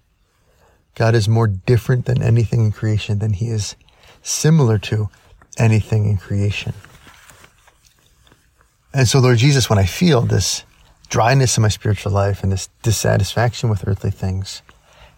God 0.95 1.15
is 1.15 1.29
more 1.29 1.47
different 1.47 2.07
than 2.07 2.23
anything 2.23 2.65
in 2.65 2.73
creation 2.73 3.19
than 3.19 3.35
he 3.35 3.49
is 3.49 3.77
similar 4.23 4.79
to 4.79 5.09
anything 5.59 6.07
in 6.07 6.17
creation. 6.17 6.73
And 8.93 9.09
so, 9.09 9.19
Lord 9.19 9.39
Jesus, 9.39 9.69
when 9.69 9.79
I 9.79 9.87
feel 9.87 10.23
this 10.23 10.65
dryness 11.09 11.57
in 11.57 11.63
my 11.63 11.69
spiritual 11.69 12.13
life 12.13 12.43
and 12.43 12.51
this 12.51 12.69
dissatisfaction 12.83 13.69
with 13.69 13.87
earthly 13.87 14.11
things, 14.11 14.63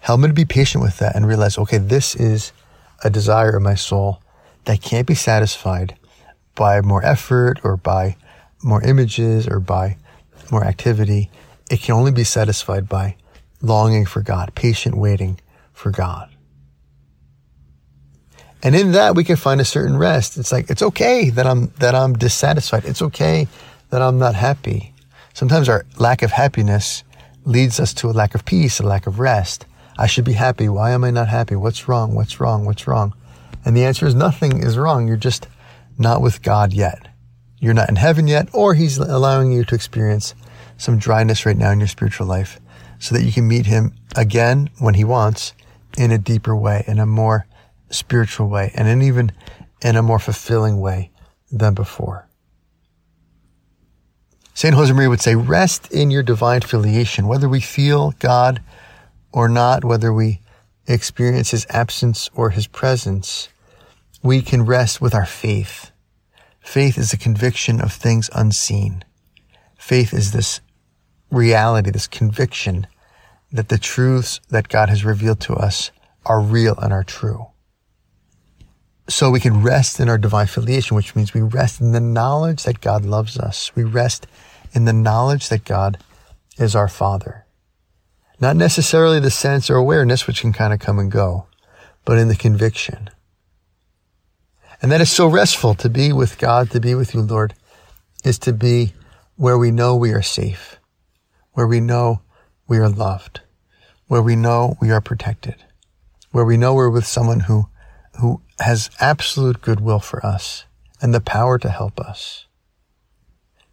help 0.00 0.20
me 0.20 0.28
to 0.28 0.34
be 0.34 0.44
patient 0.44 0.82
with 0.82 0.98
that 0.98 1.14
and 1.14 1.26
realize, 1.26 1.58
okay, 1.58 1.78
this 1.78 2.16
is 2.16 2.52
a 3.04 3.10
desire 3.10 3.56
of 3.56 3.62
my 3.62 3.74
soul 3.74 4.22
that 4.66 4.82
can't 4.82 5.06
be 5.06 5.14
satisfied 5.14 5.96
by 6.54 6.80
more 6.80 7.04
effort 7.04 7.60
or 7.64 7.76
by 7.76 8.16
more 8.62 8.82
images 8.82 9.48
or 9.48 9.60
by 9.60 9.96
more 10.50 10.64
activity. 10.64 11.30
It 11.70 11.80
can 11.80 11.94
only 11.94 12.12
be 12.12 12.24
satisfied 12.24 12.88
by 12.88 13.16
longing 13.62 14.06
for 14.06 14.20
God, 14.22 14.54
patient 14.54 14.96
waiting 14.96 15.40
for 15.72 15.90
God. 15.90 16.28
And 18.62 18.74
in 18.74 18.92
that 18.92 19.14
we 19.14 19.24
can 19.24 19.36
find 19.36 19.60
a 19.60 19.64
certain 19.64 19.96
rest. 19.96 20.36
It's 20.36 20.50
like, 20.50 20.70
it's 20.70 20.82
okay 20.82 21.30
that 21.30 21.46
I'm, 21.46 21.68
that 21.78 21.94
I'm 21.94 22.14
dissatisfied. 22.14 22.84
It's 22.84 23.02
okay 23.02 23.46
that 23.90 24.02
I'm 24.02 24.18
not 24.18 24.34
happy. 24.34 24.94
Sometimes 25.34 25.68
our 25.68 25.84
lack 25.98 26.22
of 26.22 26.32
happiness 26.32 27.04
leads 27.44 27.78
us 27.78 27.94
to 27.94 28.08
a 28.08 28.12
lack 28.12 28.34
of 28.34 28.44
peace, 28.44 28.80
a 28.80 28.82
lack 28.82 29.06
of 29.06 29.20
rest. 29.20 29.66
I 29.98 30.06
should 30.06 30.24
be 30.24 30.32
happy. 30.32 30.68
Why 30.68 30.90
am 30.90 31.04
I 31.04 31.10
not 31.10 31.28
happy? 31.28 31.54
What's 31.54 31.86
wrong? 31.86 32.14
What's 32.14 32.40
wrong? 32.40 32.64
What's 32.64 32.86
wrong? 32.86 33.14
And 33.66 33.76
the 33.76 33.84
answer 33.84 34.06
is 34.06 34.14
nothing 34.14 34.62
is 34.62 34.78
wrong. 34.78 35.08
You're 35.08 35.16
just 35.16 35.48
not 35.98 36.22
with 36.22 36.40
God 36.40 36.72
yet. 36.72 37.08
You're 37.58 37.74
not 37.74 37.88
in 37.88 37.96
heaven 37.96 38.28
yet, 38.28 38.48
or 38.52 38.74
He's 38.74 38.96
allowing 38.96 39.50
you 39.50 39.64
to 39.64 39.74
experience 39.74 40.36
some 40.76 40.98
dryness 40.98 41.44
right 41.44 41.56
now 41.56 41.72
in 41.72 41.80
your 41.80 41.88
spiritual 41.88 42.28
life 42.28 42.60
so 43.00 43.14
that 43.16 43.24
you 43.24 43.32
can 43.32 43.48
meet 43.48 43.66
Him 43.66 43.92
again 44.14 44.70
when 44.78 44.94
He 44.94 45.02
wants 45.02 45.52
in 45.98 46.12
a 46.12 46.18
deeper 46.18 46.54
way, 46.54 46.84
in 46.86 47.00
a 47.00 47.06
more 47.06 47.48
spiritual 47.90 48.48
way, 48.48 48.70
and 48.76 48.86
in 48.86 49.02
even 49.02 49.32
in 49.82 49.96
a 49.96 50.02
more 50.02 50.20
fulfilling 50.20 50.80
way 50.80 51.10
than 51.50 51.74
before. 51.74 52.28
St. 54.54 54.76
Josemaria 54.76 55.08
would 55.08 55.20
say, 55.20 55.34
rest 55.34 55.90
in 55.90 56.12
your 56.12 56.22
divine 56.22 56.60
filiation, 56.60 57.26
whether 57.26 57.48
we 57.48 57.60
feel 57.60 58.12
God 58.20 58.62
or 59.32 59.48
not, 59.48 59.84
whether 59.84 60.12
we 60.12 60.40
experience 60.86 61.50
His 61.50 61.66
absence 61.68 62.30
or 62.32 62.50
His 62.50 62.68
presence 62.68 63.48
we 64.26 64.42
can 64.42 64.66
rest 64.66 65.00
with 65.00 65.14
our 65.14 65.24
faith. 65.24 65.92
Faith 66.60 66.98
is 66.98 67.12
a 67.12 67.18
conviction 67.18 67.80
of 67.80 67.92
things 67.92 68.28
unseen. 68.34 69.04
Faith 69.78 70.12
is 70.12 70.32
this 70.32 70.60
reality, 71.30 71.90
this 71.90 72.08
conviction 72.08 72.88
that 73.52 73.68
the 73.68 73.78
truths 73.78 74.40
that 74.50 74.68
God 74.68 74.88
has 74.88 75.04
revealed 75.04 75.40
to 75.42 75.54
us 75.54 75.92
are 76.24 76.40
real 76.40 76.74
and 76.78 76.92
are 76.92 77.04
true. 77.04 77.46
So 79.08 79.30
we 79.30 79.38
can 79.38 79.62
rest 79.62 80.00
in 80.00 80.08
our 80.08 80.18
divine 80.18 80.48
filiation, 80.48 80.96
which 80.96 81.14
means 81.14 81.32
we 81.32 81.42
rest 81.42 81.80
in 81.80 81.92
the 81.92 82.00
knowledge 82.00 82.64
that 82.64 82.80
God 82.80 83.04
loves 83.04 83.38
us. 83.38 83.70
We 83.76 83.84
rest 83.84 84.26
in 84.72 84.84
the 84.84 84.92
knowledge 84.92 85.48
that 85.50 85.64
God 85.64 85.98
is 86.58 86.74
our 86.74 86.88
Father. 86.88 87.46
Not 88.40 88.56
necessarily 88.56 89.20
the 89.20 89.30
sense 89.30 89.70
or 89.70 89.76
awareness, 89.76 90.26
which 90.26 90.40
can 90.40 90.52
kind 90.52 90.72
of 90.72 90.80
come 90.80 90.98
and 90.98 91.12
go, 91.12 91.46
but 92.04 92.18
in 92.18 92.26
the 92.26 92.34
conviction. 92.34 93.08
And 94.82 94.92
that 94.92 95.00
is 95.00 95.10
so 95.10 95.26
restful 95.26 95.74
to 95.76 95.88
be 95.88 96.12
with 96.12 96.38
God, 96.38 96.70
to 96.70 96.80
be 96.80 96.94
with 96.94 97.14
you, 97.14 97.22
Lord, 97.22 97.54
is 98.24 98.38
to 98.40 98.52
be 98.52 98.92
where 99.36 99.58
we 99.58 99.70
know 99.70 99.96
we 99.96 100.12
are 100.12 100.22
safe, 100.22 100.78
where 101.52 101.66
we 101.66 101.80
know 101.80 102.20
we 102.68 102.78
are 102.78 102.88
loved, 102.88 103.40
where 104.06 104.22
we 104.22 104.36
know 104.36 104.76
we 104.80 104.90
are 104.90 105.00
protected, 105.00 105.56
where 106.32 106.44
we 106.44 106.56
know 106.56 106.74
we're 106.74 106.90
with 106.90 107.06
someone 107.06 107.40
who, 107.40 107.68
who 108.20 108.42
has 108.60 108.90
absolute 109.00 109.60
goodwill 109.60 110.00
for 110.00 110.24
us 110.24 110.64
and 111.00 111.14
the 111.14 111.20
power 111.20 111.58
to 111.58 111.68
help 111.68 112.00
us, 112.00 112.46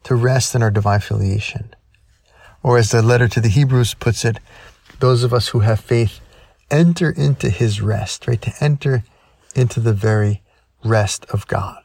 to 0.03 0.15
rest 0.15 0.53
in 0.55 0.61
our 0.61 0.71
divine 0.71 0.99
filiation. 0.99 1.73
Or 2.61 2.77
as 2.77 2.91
the 2.91 3.01
letter 3.01 3.27
to 3.27 3.41
the 3.41 3.49
Hebrews 3.49 3.93
puts 3.93 4.23
it, 4.23 4.37
those 4.99 5.23
of 5.23 5.33
us 5.33 5.49
who 5.49 5.59
have 5.59 5.79
faith 5.79 6.19
enter 6.71 7.09
into 7.09 7.49
his 7.49 7.81
rest, 7.81 8.27
right? 8.27 8.41
To 8.41 8.53
enter 8.61 9.03
into 9.55 9.79
the 9.79 9.93
very 9.93 10.42
rest 10.83 11.25
of 11.25 11.47
God. 11.47 11.83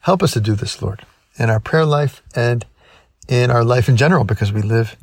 Help 0.00 0.22
us 0.22 0.32
to 0.32 0.40
do 0.40 0.54
this, 0.54 0.80
Lord, 0.80 1.04
in 1.38 1.50
our 1.50 1.60
prayer 1.60 1.84
life 1.84 2.22
and 2.34 2.64
in 3.28 3.50
our 3.50 3.64
life 3.64 3.88
in 3.88 3.96
general, 3.96 4.24
because 4.24 4.52
we 4.52 4.62
live 4.62 4.96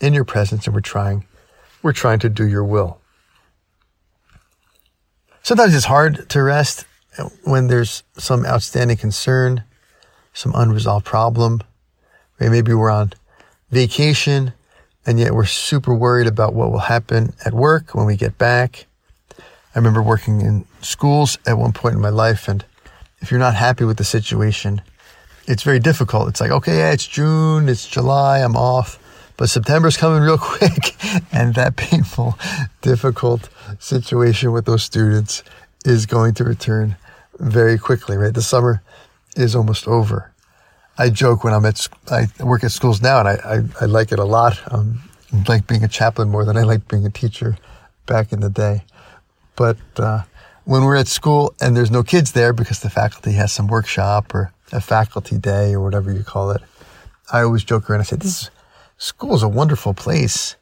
in 0.00 0.14
your 0.14 0.24
presence 0.24 0.66
and 0.66 0.74
we're 0.74 0.80
trying, 0.80 1.26
we're 1.82 1.92
trying 1.92 2.18
to 2.20 2.28
do 2.28 2.46
your 2.46 2.64
will. 2.64 3.00
Sometimes 5.42 5.74
it's 5.74 5.84
hard 5.84 6.28
to 6.30 6.42
rest 6.42 6.86
when 7.44 7.68
there's 7.68 8.02
some 8.16 8.44
outstanding 8.44 8.96
concern, 8.96 9.62
some 10.32 10.52
unresolved 10.54 11.04
problem. 11.04 11.62
Maybe 12.40 12.74
we're 12.74 12.90
on 12.90 13.12
vacation 13.70 14.52
and 15.06 15.20
yet 15.20 15.34
we're 15.34 15.46
super 15.46 15.94
worried 15.94 16.26
about 16.26 16.54
what 16.54 16.72
will 16.72 16.78
happen 16.78 17.32
at 17.44 17.54
work 17.54 17.94
when 17.94 18.06
we 18.06 18.16
get 18.16 18.38
back. 18.38 18.86
I 19.38 19.78
remember 19.78 20.02
working 20.02 20.40
in 20.40 20.64
schools 20.86 21.38
at 21.46 21.58
one 21.58 21.72
point 21.72 21.94
in 21.94 22.00
my 22.00 22.10
life, 22.10 22.48
and 22.48 22.64
if 23.20 23.30
you're 23.30 23.40
not 23.40 23.54
happy 23.54 23.84
with 23.84 23.96
the 23.96 24.04
situation, 24.04 24.82
it's 25.46 25.62
very 25.62 25.78
difficult. 25.78 26.28
It's 26.28 26.40
like, 26.40 26.50
okay, 26.50 26.78
yeah, 26.78 26.92
it's 26.92 27.06
June, 27.06 27.68
it's 27.68 27.86
July, 27.86 28.38
I'm 28.38 28.56
off, 28.56 28.98
but 29.36 29.48
September's 29.48 29.96
coming 29.96 30.22
real 30.22 30.38
quick, 30.40 30.96
and 31.32 31.54
that 31.54 31.76
painful, 31.76 32.38
difficult 32.80 33.48
situation 33.78 34.52
with 34.52 34.64
those 34.64 34.82
students 34.82 35.42
is 35.84 36.06
going 36.06 36.34
to 36.34 36.44
return 36.44 36.96
very 37.38 37.78
quickly, 37.78 38.16
right? 38.16 38.34
The 38.34 38.42
summer 38.42 38.82
is 39.36 39.54
almost 39.54 39.86
over. 39.86 40.32
I 40.98 41.10
joke 41.10 41.44
when 41.44 41.52
I'm 41.52 41.66
at, 41.66 41.86
I 42.10 42.26
work 42.40 42.64
at 42.64 42.72
schools 42.72 43.02
now 43.02 43.20
and 43.20 43.28
I, 43.28 43.34
I, 43.34 43.62
I 43.82 43.84
like 43.84 44.12
it 44.12 44.18
a 44.18 44.24
lot. 44.24 44.60
Um, 44.72 45.02
I 45.32 45.44
like 45.46 45.66
being 45.66 45.84
a 45.84 45.88
chaplain 45.88 46.30
more 46.30 46.44
than 46.44 46.56
I 46.56 46.62
like 46.62 46.88
being 46.88 47.04
a 47.04 47.10
teacher 47.10 47.58
back 48.06 48.32
in 48.32 48.40
the 48.40 48.48
day. 48.48 48.84
But 49.56 49.76
uh, 49.96 50.22
when 50.66 50.82
we're 50.82 50.96
at 50.96 51.06
school 51.06 51.54
and 51.60 51.76
there's 51.76 51.92
no 51.92 52.02
kids 52.02 52.32
there 52.32 52.52
because 52.52 52.80
the 52.80 52.90
faculty 52.90 53.32
has 53.32 53.52
some 53.52 53.68
workshop 53.68 54.34
or 54.34 54.52
a 54.72 54.80
faculty 54.80 55.38
day 55.38 55.72
or 55.72 55.80
whatever 55.80 56.12
you 56.12 56.24
call 56.24 56.50
it, 56.50 56.60
I 57.32 57.42
always 57.42 57.62
joke 57.62 57.88
around. 57.88 58.00
I 58.00 58.04
say, 58.04 58.16
"This 58.16 58.50
school 58.98 59.34
is 59.34 59.44
a 59.44 59.48
wonderful 59.48 59.94
place. 59.94 60.56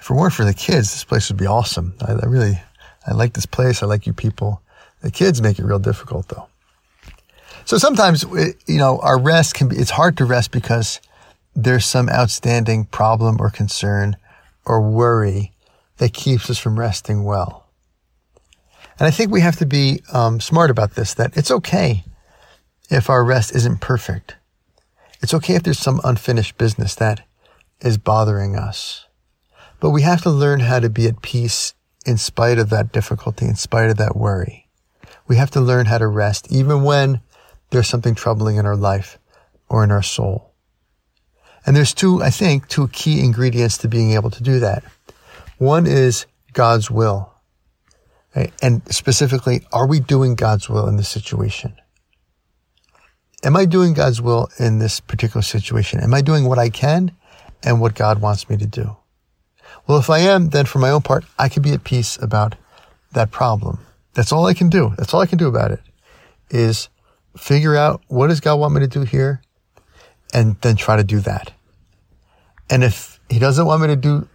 If 0.00 0.08
it 0.08 0.14
weren't 0.14 0.32
for 0.32 0.46
the 0.46 0.54
kids, 0.54 0.92
this 0.92 1.04
place 1.04 1.28
would 1.28 1.36
be 1.36 1.46
awesome. 1.46 1.94
I, 2.00 2.12
I 2.12 2.26
really, 2.26 2.58
I 3.06 3.12
like 3.12 3.34
this 3.34 3.44
place. 3.44 3.82
I 3.82 3.86
like 3.86 4.06
you 4.06 4.14
people. 4.14 4.62
The 5.02 5.10
kids 5.10 5.42
make 5.42 5.58
it 5.58 5.64
real 5.64 5.78
difficult 5.78 6.28
though. 6.28 6.48
So 7.66 7.76
sometimes, 7.76 8.24
you 8.66 8.78
know, 8.78 8.98
our 9.00 9.20
rest 9.20 9.54
can 9.54 9.68
be, 9.68 9.76
it's 9.76 9.90
hard 9.90 10.16
to 10.16 10.24
rest 10.24 10.52
because 10.52 11.02
there's 11.54 11.84
some 11.84 12.08
outstanding 12.08 12.86
problem 12.86 13.36
or 13.38 13.50
concern 13.50 14.16
or 14.64 14.80
worry 14.80 15.52
that 15.98 16.14
keeps 16.14 16.48
us 16.48 16.58
from 16.58 16.78
resting 16.78 17.24
well. 17.24 17.59
And 19.00 19.06
I 19.06 19.10
think 19.10 19.32
we 19.32 19.40
have 19.40 19.56
to 19.56 19.66
be 19.66 20.02
um, 20.12 20.40
smart 20.40 20.70
about 20.70 20.94
this, 20.94 21.14
that 21.14 21.34
it's 21.34 21.50
okay 21.50 22.04
if 22.90 23.08
our 23.08 23.24
rest 23.24 23.56
isn't 23.56 23.80
perfect. 23.80 24.36
It's 25.22 25.32
okay 25.32 25.54
if 25.54 25.62
there's 25.62 25.78
some 25.78 26.02
unfinished 26.04 26.58
business 26.58 26.94
that 26.96 27.26
is 27.80 27.96
bothering 27.96 28.56
us. 28.56 29.06
But 29.80 29.90
we 29.90 30.02
have 30.02 30.22
to 30.22 30.30
learn 30.30 30.60
how 30.60 30.80
to 30.80 30.90
be 30.90 31.06
at 31.06 31.22
peace 31.22 31.72
in 32.04 32.18
spite 32.18 32.58
of 32.58 32.68
that 32.70 32.92
difficulty, 32.92 33.46
in 33.46 33.54
spite 33.54 33.88
of 33.88 33.96
that 33.96 34.16
worry. 34.16 34.68
We 35.26 35.36
have 35.36 35.50
to 35.52 35.60
learn 35.62 35.86
how 35.86 35.96
to 35.96 36.06
rest 36.06 36.52
even 36.52 36.82
when 36.82 37.22
there's 37.70 37.88
something 37.88 38.14
troubling 38.14 38.56
in 38.56 38.66
our 38.66 38.76
life 38.76 39.18
or 39.68 39.82
in 39.82 39.90
our 39.90 40.02
soul. 40.02 40.52
And 41.64 41.74
there's 41.74 41.94
two, 41.94 42.22
I 42.22 42.30
think, 42.30 42.68
two 42.68 42.88
key 42.88 43.20
ingredients 43.24 43.78
to 43.78 43.88
being 43.88 44.12
able 44.12 44.30
to 44.30 44.42
do 44.42 44.60
that. 44.60 44.84
One 45.56 45.86
is 45.86 46.26
God's 46.52 46.90
will. 46.90 47.29
Right? 48.34 48.52
And 48.62 48.82
specifically, 48.92 49.66
are 49.72 49.86
we 49.86 50.00
doing 50.00 50.34
God's 50.34 50.68
will 50.68 50.86
in 50.86 50.96
this 50.96 51.08
situation? 51.08 51.74
Am 53.42 53.56
I 53.56 53.64
doing 53.64 53.94
God's 53.94 54.20
will 54.20 54.48
in 54.58 54.78
this 54.78 55.00
particular 55.00 55.42
situation? 55.42 56.00
Am 56.00 56.14
I 56.14 56.20
doing 56.20 56.44
what 56.44 56.58
I 56.58 56.68
can 56.68 57.12
and 57.62 57.80
what 57.80 57.94
God 57.94 58.20
wants 58.20 58.48
me 58.48 58.56
to 58.58 58.66
do? 58.66 58.96
Well, 59.86 59.98
if 59.98 60.10
I 60.10 60.18
am, 60.18 60.50
then 60.50 60.66
for 60.66 60.78
my 60.78 60.90
own 60.90 61.02
part, 61.02 61.24
I 61.38 61.48
can 61.48 61.62
be 61.62 61.72
at 61.72 61.84
peace 61.84 62.18
about 62.20 62.54
that 63.12 63.30
problem. 63.30 63.78
That's 64.14 64.32
all 64.32 64.46
I 64.46 64.54
can 64.54 64.68
do. 64.68 64.94
That's 64.96 65.14
all 65.14 65.20
I 65.20 65.26
can 65.26 65.38
do 65.38 65.48
about 65.48 65.70
it 65.70 65.80
is 66.50 66.88
figure 67.36 67.76
out 67.76 68.02
what 68.08 68.28
does 68.28 68.40
God 68.40 68.56
want 68.56 68.74
me 68.74 68.80
to 68.80 68.88
do 68.88 69.02
here 69.02 69.40
and 70.34 70.56
then 70.60 70.76
try 70.76 70.96
to 70.96 71.04
do 71.04 71.20
that. 71.20 71.52
And 72.68 72.84
if 72.84 73.20
he 73.28 73.38
doesn't 73.38 73.66
want 73.66 73.82
me 73.82 73.88
to 73.88 73.96
do 73.96 74.28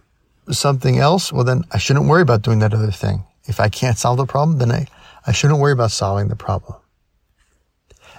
something 0.50 0.98
else, 0.98 1.32
well, 1.32 1.44
then 1.44 1.64
I 1.70 1.78
shouldn't 1.78 2.06
worry 2.06 2.22
about 2.22 2.42
doing 2.42 2.58
that 2.60 2.74
other 2.74 2.90
thing. 2.90 3.24
If 3.46 3.60
I 3.60 3.68
can't 3.68 3.98
solve 3.98 4.18
the 4.18 4.26
problem, 4.26 4.58
then 4.58 4.72
I, 4.72 4.86
I 5.26 5.32
shouldn't 5.32 5.60
worry 5.60 5.72
about 5.72 5.90
solving 5.90 6.28
the 6.28 6.36
problem. 6.36 6.76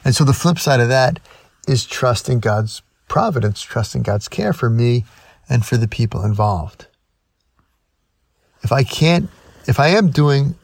And 0.04 0.16
so 0.16 0.24
the 0.24 0.34
flip 0.34 0.60
side 0.60 0.80
of 0.80 0.90
that 0.90 1.20
is 1.68 1.86
trusting 1.86 2.40
God's 2.40 2.82
providence, 3.08 3.62
trusting 3.62 4.04
God's 4.04 4.28
care 4.28 4.54
for 4.54 4.70
me 4.70 5.06
and 5.50 5.66
for 5.66 5.78
the 5.78 5.88
people 5.88 6.24
involved. 6.24 6.88
If 8.64 8.72
I 8.72 8.84
can't, 8.84 9.30
if 9.68 9.80
I 9.80 9.90
am 9.90 10.10
doing, 10.10 10.56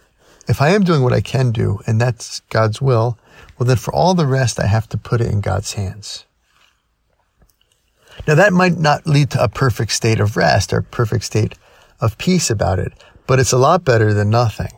if 0.48 0.62
I 0.62 0.70
am 0.70 0.84
doing 0.84 1.04
what 1.04 1.14
I 1.14 1.22
can 1.22 1.52
do 1.52 1.80
and 1.86 2.00
that's 2.00 2.42
God's 2.50 2.82
will, 2.82 3.18
well, 3.58 3.68
then 3.68 3.78
for 3.78 3.94
all 3.94 4.14
the 4.14 4.28
rest, 4.28 4.60
I 4.60 4.68
have 4.68 4.90
to 4.90 4.98
put 4.98 5.22
it 5.22 5.32
in 5.32 5.42
God's 5.42 5.74
hands. 5.74 6.26
Now 8.28 8.36
that 8.36 8.54
might 8.54 8.78
not 8.78 9.08
lead 9.08 9.32
to 9.32 9.44
a 9.44 9.50
perfect 9.50 9.92
state 9.92 10.20
of 10.20 10.38
rest 10.38 10.74
or 10.74 10.82
perfect 10.82 11.26
state 11.26 11.56
of 12.00 12.18
peace 12.18 12.50
about 12.50 12.80
it, 12.80 12.94
but 13.28 13.40
it's 13.40 13.52
a 13.52 13.58
lot 13.58 13.84
better 13.84 14.14
than 14.14 14.30
nothing. 14.30 14.72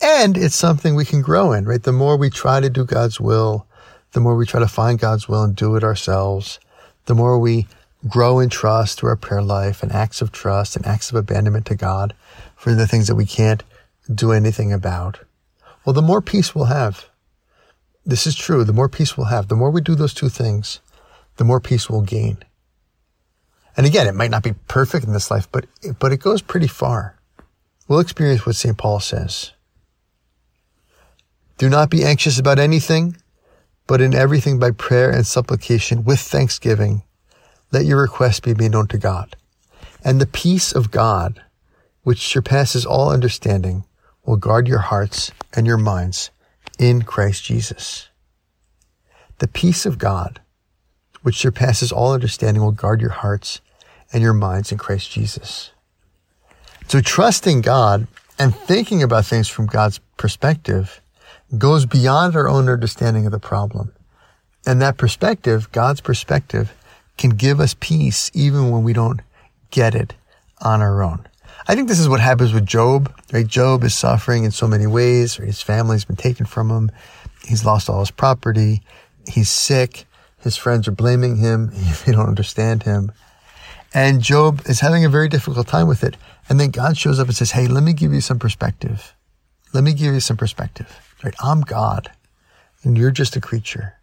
And 0.00 0.36
it's 0.36 0.56
something 0.56 0.94
we 0.94 1.04
can 1.04 1.22
grow 1.22 1.52
in, 1.52 1.64
right? 1.64 1.82
The 1.82 1.92
more 1.92 2.16
we 2.16 2.30
try 2.30 2.60
to 2.60 2.68
do 2.68 2.84
God's 2.84 3.20
will, 3.20 3.66
the 4.12 4.20
more 4.20 4.36
we 4.36 4.46
try 4.46 4.60
to 4.60 4.68
find 4.68 4.98
God's 4.98 5.28
will 5.28 5.42
and 5.42 5.56
do 5.56 5.76
it 5.76 5.84
ourselves, 5.84 6.60
the 7.06 7.14
more 7.14 7.38
we 7.38 7.66
grow 8.06 8.38
in 8.38 8.50
trust 8.50 8.98
through 8.98 9.10
our 9.10 9.16
prayer 9.16 9.42
life 9.42 9.82
and 9.82 9.92
acts 9.92 10.20
of 10.20 10.30
trust 10.30 10.76
and 10.76 10.86
acts 10.86 11.10
of 11.10 11.16
abandonment 11.16 11.66
to 11.66 11.74
God 11.74 12.14
for 12.56 12.74
the 12.74 12.86
things 12.86 13.06
that 13.06 13.14
we 13.14 13.26
can't 13.26 13.62
do 14.12 14.32
anything 14.32 14.72
about. 14.72 15.20
Well, 15.84 15.94
the 15.94 16.02
more 16.02 16.20
peace 16.20 16.54
we'll 16.54 16.66
have. 16.66 17.06
This 18.06 18.26
is 18.26 18.34
true. 18.34 18.64
The 18.64 18.72
more 18.72 18.88
peace 18.88 19.16
we'll 19.16 19.28
have, 19.28 19.48
the 19.48 19.56
more 19.56 19.70
we 19.70 19.80
do 19.80 19.94
those 19.94 20.12
two 20.12 20.28
things, 20.28 20.80
the 21.36 21.44
more 21.44 21.60
peace 21.60 21.88
we'll 21.88 22.02
gain. 22.02 22.38
And 23.76 23.86
again, 23.86 24.06
it 24.06 24.14
might 24.14 24.30
not 24.30 24.42
be 24.42 24.52
perfect 24.68 25.06
in 25.06 25.12
this 25.12 25.30
life, 25.30 25.48
but, 25.50 25.66
but 25.98 26.12
it 26.12 26.20
goes 26.20 26.42
pretty 26.42 26.68
far. 26.68 27.13
We'll 27.86 28.00
experience 28.00 28.46
what 28.46 28.56
St. 28.56 28.78
Paul 28.78 29.00
says. 29.00 29.52
Do 31.58 31.68
not 31.68 31.90
be 31.90 32.04
anxious 32.04 32.38
about 32.38 32.58
anything, 32.58 33.16
but 33.86 34.00
in 34.00 34.14
everything 34.14 34.58
by 34.58 34.70
prayer 34.70 35.10
and 35.10 35.26
supplication 35.26 36.04
with 36.04 36.18
thanksgiving, 36.18 37.02
let 37.70 37.84
your 37.84 38.00
requests 38.00 38.40
be 38.40 38.54
made 38.54 38.72
known 38.72 38.88
to 38.88 38.98
God. 38.98 39.36
And 40.02 40.20
the 40.20 40.26
peace 40.26 40.72
of 40.72 40.90
God, 40.90 41.42
which 42.02 42.26
surpasses 42.26 42.86
all 42.86 43.10
understanding, 43.10 43.84
will 44.24 44.36
guard 44.36 44.66
your 44.66 44.78
hearts 44.78 45.30
and 45.52 45.66
your 45.66 45.76
minds 45.76 46.30
in 46.78 47.02
Christ 47.02 47.44
Jesus. 47.44 48.08
The 49.38 49.48
peace 49.48 49.84
of 49.84 49.98
God, 49.98 50.40
which 51.22 51.36
surpasses 51.36 51.92
all 51.92 52.12
understanding, 52.12 52.62
will 52.62 52.72
guard 52.72 53.00
your 53.00 53.10
hearts 53.10 53.60
and 54.12 54.22
your 54.22 54.32
minds 54.32 54.72
in 54.72 54.78
Christ 54.78 55.10
Jesus. 55.10 55.70
So 56.88 57.00
trusting 57.00 57.62
God 57.62 58.06
and 58.38 58.54
thinking 58.54 59.02
about 59.02 59.26
things 59.26 59.48
from 59.48 59.66
God's 59.66 59.98
perspective 60.16 61.00
goes 61.56 61.86
beyond 61.86 62.36
our 62.36 62.48
own 62.48 62.68
understanding 62.68 63.26
of 63.26 63.32
the 63.32 63.38
problem. 63.38 63.92
And 64.66 64.80
that 64.80 64.96
perspective, 64.96 65.70
God's 65.72 66.00
perspective, 66.00 66.72
can 67.18 67.30
give 67.30 67.60
us 67.60 67.76
peace 67.78 68.30
even 68.34 68.70
when 68.70 68.82
we 68.82 68.92
don't 68.92 69.20
get 69.70 69.94
it 69.94 70.14
on 70.60 70.80
our 70.80 71.02
own. 71.02 71.26
I 71.66 71.74
think 71.74 71.88
this 71.88 72.00
is 72.00 72.08
what 72.08 72.20
happens 72.20 72.52
with 72.52 72.66
Job, 72.66 73.12
right? 73.32 73.46
Job 73.46 73.84
is 73.84 73.94
suffering 73.94 74.44
in 74.44 74.50
so 74.50 74.66
many 74.66 74.86
ways. 74.86 75.38
Right? 75.38 75.46
His 75.46 75.62
family's 75.62 76.04
been 76.04 76.16
taken 76.16 76.46
from 76.46 76.70
him. 76.70 76.90
He's 77.44 77.64
lost 77.64 77.88
all 77.88 78.00
his 78.00 78.10
property. 78.10 78.82
He's 79.26 79.48
sick. 79.48 80.06
His 80.40 80.56
friends 80.56 80.86
are 80.88 80.92
blaming 80.92 81.36
him. 81.36 81.72
They 82.04 82.12
don't 82.12 82.28
understand 82.28 82.82
him. 82.82 83.12
And 83.94 84.20
Job 84.20 84.62
is 84.66 84.80
having 84.80 85.04
a 85.04 85.08
very 85.08 85.28
difficult 85.28 85.68
time 85.68 85.86
with 85.86 86.02
it. 86.02 86.16
And 86.48 86.58
then 86.58 86.70
God 86.70 86.98
shows 86.98 87.20
up 87.20 87.28
and 87.28 87.36
says, 87.36 87.52
Hey, 87.52 87.68
let 87.68 87.84
me 87.84 87.92
give 87.92 88.12
you 88.12 88.20
some 88.20 88.40
perspective. 88.40 89.14
Let 89.72 89.84
me 89.84 89.94
give 89.94 90.12
you 90.12 90.20
some 90.20 90.36
perspective. 90.36 91.00
Right? 91.22 91.34
I'm 91.40 91.60
God 91.62 92.10
and 92.84 92.98
you're 92.98 93.10
just 93.10 93.36
a 93.36 93.40
creature. 93.40 93.94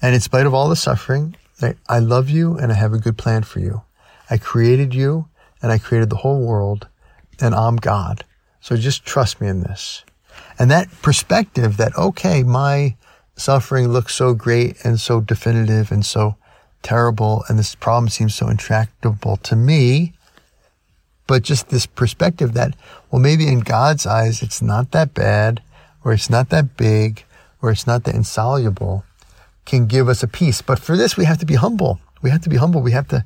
And 0.00 0.14
in 0.14 0.20
spite 0.20 0.46
of 0.46 0.54
all 0.54 0.68
the 0.68 0.76
suffering, 0.76 1.36
right, 1.60 1.76
I 1.88 1.98
love 1.98 2.30
you 2.30 2.56
and 2.56 2.72
I 2.72 2.74
have 2.74 2.92
a 2.92 2.98
good 2.98 3.18
plan 3.18 3.42
for 3.42 3.60
you. 3.60 3.82
I 4.30 4.38
created 4.38 4.94
you 4.94 5.28
and 5.60 5.72
I 5.72 5.78
created 5.78 6.08
the 6.08 6.16
whole 6.16 6.40
world 6.40 6.88
and 7.40 7.54
I'm 7.54 7.76
God. 7.76 8.24
So 8.60 8.76
just 8.76 9.04
trust 9.04 9.40
me 9.40 9.48
in 9.48 9.60
this. 9.60 10.04
And 10.58 10.70
that 10.70 10.90
perspective 11.02 11.76
that, 11.78 11.96
okay, 11.96 12.42
my 12.42 12.96
suffering 13.36 13.88
looks 13.88 14.14
so 14.14 14.34
great 14.34 14.76
and 14.84 15.00
so 15.00 15.20
definitive 15.20 15.90
and 15.90 16.04
so 16.04 16.36
terrible 16.82 17.44
and 17.48 17.58
this 17.58 17.74
problem 17.74 18.08
seems 18.08 18.34
so 18.34 18.48
intractable 18.48 19.36
to 19.38 19.56
me, 19.56 20.12
but 21.26 21.42
just 21.42 21.68
this 21.68 21.86
perspective 21.86 22.54
that, 22.54 22.74
well, 23.10 23.20
maybe 23.20 23.46
in 23.46 23.60
God's 23.60 24.06
eyes, 24.06 24.42
it's 24.42 24.60
not 24.60 24.90
that 24.92 25.14
bad 25.14 25.62
or 26.04 26.12
it's 26.12 26.30
not 26.30 26.48
that 26.50 26.76
big 26.76 27.24
or 27.62 27.70
it's 27.70 27.86
not 27.86 28.04
that 28.04 28.14
insoluble 28.14 29.04
can 29.64 29.86
give 29.86 30.08
us 30.08 30.22
a 30.22 30.28
peace. 30.28 30.62
But 30.62 30.78
for 30.78 30.96
this, 30.96 31.16
we 31.16 31.24
have 31.24 31.38
to 31.38 31.46
be 31.46 31.54
humble. 31.54 32.00
We 32.22 32.30
have 32.30 32.42
to 32.42 32.48
be 32.48 32.56
humble. 32.56 32.82
We 32.82 32.92
have 32.92 33.08
to, 33.08 33.24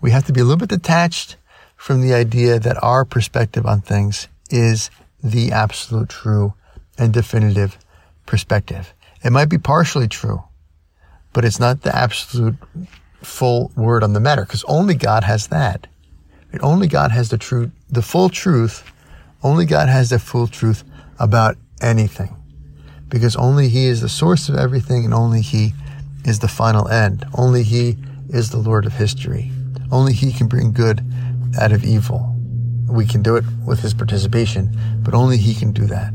we 0.00 0.10
have 0.10 0.26
to 0.26 0.32
be 0.32 0.40
a 0.40 0.44
little 0.44 0.58
bit 0.58 0.68
detached 0.68 1.36
from 1.76 2.00
the 2.00 2.14
idea 2.14 2.58
that 2.58 2.82
our 2.82 3.04
perspective 3.04 3.66
on 3.66 3.80
things 3.80 4.28
is 4.50 4.90
the 5.22 5.52
absolute 5.52 6.08
true 6.08 6.54
and 6.98 7.12
definitive 7.12 7.78
perspective. 8.26 8.92
It 9.24 9.30
might 9.30 9.48
be 9.48 9.58
partially 9.58 10.08
true, 10.08 10.42
but 11.36 11.44
it's 11.44 11.60
not 11.60 11.82
the 11.82 11.94
absolute 11.94 12.54
full 13.22 13.70
word 13.76 14.02
on 14.02 14.14
the 14.14 14.20
matter 14.20 14.40
because 14.40 14.64
only 14.64 14.94
God 14.94 15.22
has 15.22 15.48
that. 15.48 15.86
Only 16.62 16.86
God 16.86 17.10
has 17.10 17.28
the 17.28 17.36
truth, 17.36 17.70
the 17.90 18.00
full 18.00 18.30
truth. 18.30 18.90
Only 19.42 19.66
God 19.66 19.90
has 19.90 20.08
the 20.08 20.18
full 20.18 20.46
truth 20.46 20.82
about 21.18 21.58
anything 21.82 22.34
because 23.10 23.36
only 23.36 23.68
He 23.68 23.84
is 23.84 24.00
the 24.00 24.08
source 24.08 24.48
of 24.48 24.54
everything 24.54 25.04
and 25.04 25.12
only 25.12 25.42
He 25.42 25.74
is 26.24 26.38
the 26.38 26.48
final 26.48 26.88
end. 26.88 27.26
Only 27.34 27.64
He 27.64 27.98
is 28.30 28.48
the 28.48 28.56
Lord 28.56 28.86
of 28.86 28.94
history. 28.94 29.52
Only 29.92 30.14
He 30.14 30.32
can 30.32 30.46
bring 30.46 30.72
good 30.72 31.04
out 31.60 31.70
of 31.70 31.84
evil. 31.84 32.34
We 32.88 33.04
can 33.04 33.22
do 33.22 33.36
it 33.36 33.44
with 33.66 33.80
His 33.80 33.92
participation, 33.92 34.74
but 35.02 35.12
only 35.12 35.36
He 35.36 35.54
can 35.54 35.72
do 35.72 35.84
that. 35.84 36.14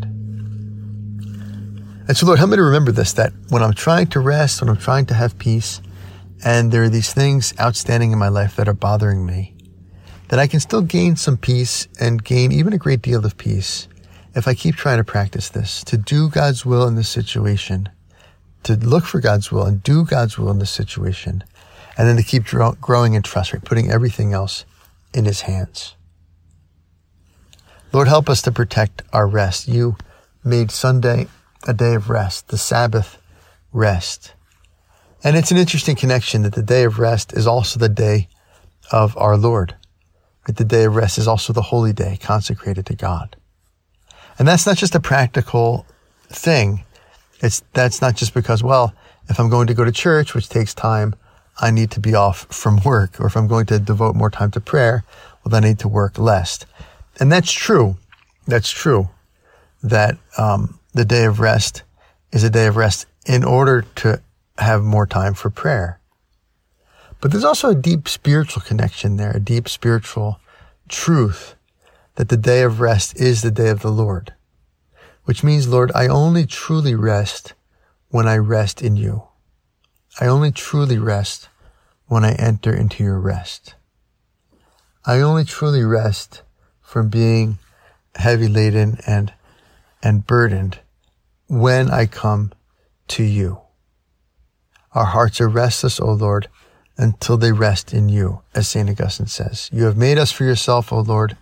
And 2.11 2.17
so, 2.17 2.25
Lord, 2.25 2.39
help 2.39 2.51
me 2.51 2.57
to 2.57 2.63
remember 2.63 2.91
this 2.91 3.13
that 3.13 3.31
when 3.47 3.63
I'm 3.63 3.73
trying 3.73 4.07
to 4.07 4.19
rest, 4.19 4.59
when 4.59 4.69
I'm 4.69 4.75
trying 4.75 5.05
to 5.05 5.13
have 5.13 5.37
peace, 5.37 5.79
and 6.43 6.69
there 6.69 6.83
are 6.83 6.89
these 6.89 7.13
things 7.13 7.53
outstanding 7.57 8.11
in 8.11 8.19
my 8.19 8.27
life 8.27 8.57
that 8.57 8.67
are 8.67 8.73
bothering 8.73 9.25
me, 9.25 9.55
that 10.27 10.37
I 10.37 10.45
can 10.45 10.59
still 10.59 10.81
gain 10.81 11.15
some 11.15 11.37
peace 11.37 11.87
and 12.01 12.21
gain 12.21 12.51
even 12.51 12.73
a 12.73 12.77
great 12.77 13.01
deal 13.01 13.25
of 13.25 13.37
peace 13.37 13.87
if 14.35 14.45
I 14.45 14.55
keep 14.55 14.75
trying 14.75 14.97
to 14.97 15.05
practice 15.05 15.47
this, 15.47 15.85
to 15.85 15.95
do 15.95 16.27
God's 16.27 16.65
will 16.65 16.85
in 16.85 16.95
this 16.95 17.07
situation, 17.07 17.87
to 18.63 18.75
look 18.75 19.05
for 19.05 19.21
God's 19.21 19.49
will 19.49 19.63
and 19.63 19.81
do 19.81 20.03
God's 20.03 20.37
will 20.37 20.51
in 20.51 20.59
this 20.59 20.69
situation, 20.69 21.45
and 21.97 22.09
then 22.09 22.17
to 22.17 22.23
keep 22.23 22.43
growing 22.81 23.13
in 23.13 23.21
trust, 23.21 23.53
right? 23.53 23.63
Putting 23.63 23.89
everything 23.89 24.33
else 24.33 24.65
in 25.13 25.23
His 25.23 25.39
hands. 25.39 25.95
Lord, 27.93 28.09
help 28.09 28.29
us 28.29 28.41
to 28.41 28.51
protect 28.51 29.01
our 29.13 29.27
rest. 29.27 29.69
You 29.69 29.95
made 30.43 30.71
Sunday 30.71 31.27
a 31.67 31.73
day 31.73 31.95
of 31.95 32.09
rest, 32.09 32.47
the 32.47 32.57
Sabbath 32.57 33.17
rest. 33.71 34.33
And 35.23 35.37
it's 35.37 35.51
an 35.51 35.57
interesting 35.57 35.95
connection 35.95 36.41
that 36.43 36.53
the 36.53 36.63
day 36.63 36.83
of 36.83 36.99
rest 36.99 37.33
is 37.33 37.45
also 37.45 37.79
the 37.79 37.89
day 37.89 38.27
of 38.91 39.15
our 39.17 39.37
Lord. 39.37 39.75
That 40.47 40.57
The 40.57 40.65
day 40.65 40.85
of 40.85 40.95
rest 40.95 41.17
is 41.17 41.27
also 41.27 41.53
the 41.53 41.61
holy 41.61 41.93
day 41.93 42.17
consecrated 42.19 42.85
to 42.87 42.95
God. 42.95 43.35
And 44.39 44.47
that's 44.47 44.65
not 44.65 44.77
just 44.77 44.95
a 44.95 44.99
practical 44.99 45.85
thing. 46.29 46.83
It's, 47.41 47.63
that's 47.73 48.01
not 48.01 48.15
just 48.15 48.33
because, 48.33 48.63
well, 48.63 48.93
if 49.29 49.39
I'm 49.39 49.49
going 49.49 49.67
to 49.67 49.73
go 49.73 49.85
to 49.85 49.91
church, 49.91 50.33
which 50.33 50.49
takes 50.49 50.73
time, 50.73 51.15
I 51.59 51.69
need 51.69 51.91
to 51.91 51.99
be 51.99 52.15
off 52.15 52.47
from 52.49 52.79
work. 52.83 53.19
Or 53.19 53.27
if 53.27 53.37
I'm 53.37 53.47
going 53.47 53.67
to 53.67 53.77
devote 53.77 54.15
more 54.15 54.31
time 54.31 54.51
to 54.51 54.59
prayer, 54.59 55.03
well, 55.43 55.51
then 55.51 55.63
I 55.63 55.69
need 55.69 55.79
to 55.79 55.87
work 55.87 56.17
less. 56.17 56.65
And 57.19 57.31
that's 57.31 57.51
true. 57.51 57.97
That's 58.47 58.71
true 58.71 59.09
that, 59.83 60.17
um, 60.37 60.79
the 60.93 61.05
day 61.05 61.25
of 61.25 61.39
rest 61.39 61.83
is 62.31 62.43
a 62.43 62.49
day 62.49 62.67
of 62.67 62.75
rest 62.75 63.05
in 63.25 63.43
order 63.43 63.83
to 63.95 64.21
have 64.57 64.83
more 64.83 65.05
time 65.05 65.33
for 65.33 65.49
prayer. 65.49 65.99
But 67.19 67.31
there's 67.31 67.43
also 67.43 67.69
a 67.69 67.75
deep 67.75 68.09
spiritual 68.09 68.63
connection 68.63 69.17
there, 69.17 69.31
a 69.31 69.39
deep 69.39 69.69
spiritual 69.69 70.39
truth 70.89 71.55
that 72.15 72.29
the 72.29 72.37
day 72.37 72.63
of 72.63 72.79
rest 72.79 73.15
is 73.19 73.41
the 73.41 73.51
day 73.51 73.69
of 73.69 73.81
the 73.81 73.91
Lord, 73.91 74.33
which 75.25 75.43
means, 75.43 75.67
Lord, 75.67 75.91
I 75.93 76.07
only 76.07 76.45
truly 76.45 76.95
rest 76.95 77.53
when 78.09 78.27
I 78.27 78.37
rest 78.37 78.81
in 78.81 78.97
you. 78.97 79.23
I 80.19 80.27
only 80.27 80.51
truly 80.51 80.97
rest 80.97 81.47
when 82.07 82.25
I 82.25 82.33
enter 82.33 82.73
into 82.73 83.03
your 83.03 83.19
rest. 83.19 83.75
I 85.05 85.21
only 85.21 85.45
truly 85.45 85.83
rest 85.83 86.41
from 86.81 87.07
being 87.07 87.57
heavy 88.15 88.47
laden 88.47 88.99
and, 89.07 89.31
and 90.01 90.25
burdened 90.25 90.79
when 91.47 91.89
I 91.89 92.05
come 92.05 92.51
to 93.09 93.23
you. 93.23 93.59
Our 94.93 95.05
hearts 95.05 95.39
are 95.41 95.49
restless, 95.49 95.99
O 95.99 96.11
Lord, 96.11 96.47
until 96.97 97.37
they 97.37 97.51
rest 97.51 97.93
in 97.93 98.09
you, 98.09 98.41
as 98.53 98.67
St. 98.67 98.89
Augustine 98.89 99.27
says. 99.27 99.69
You 99.71 99.85
have 99.85 99.97
made 99.97 100.17
us 100.17 100.31
for 100.31 100.43
yourself, 100.43 100.91
O 100.91 100.99
Lord, 100.99 101.37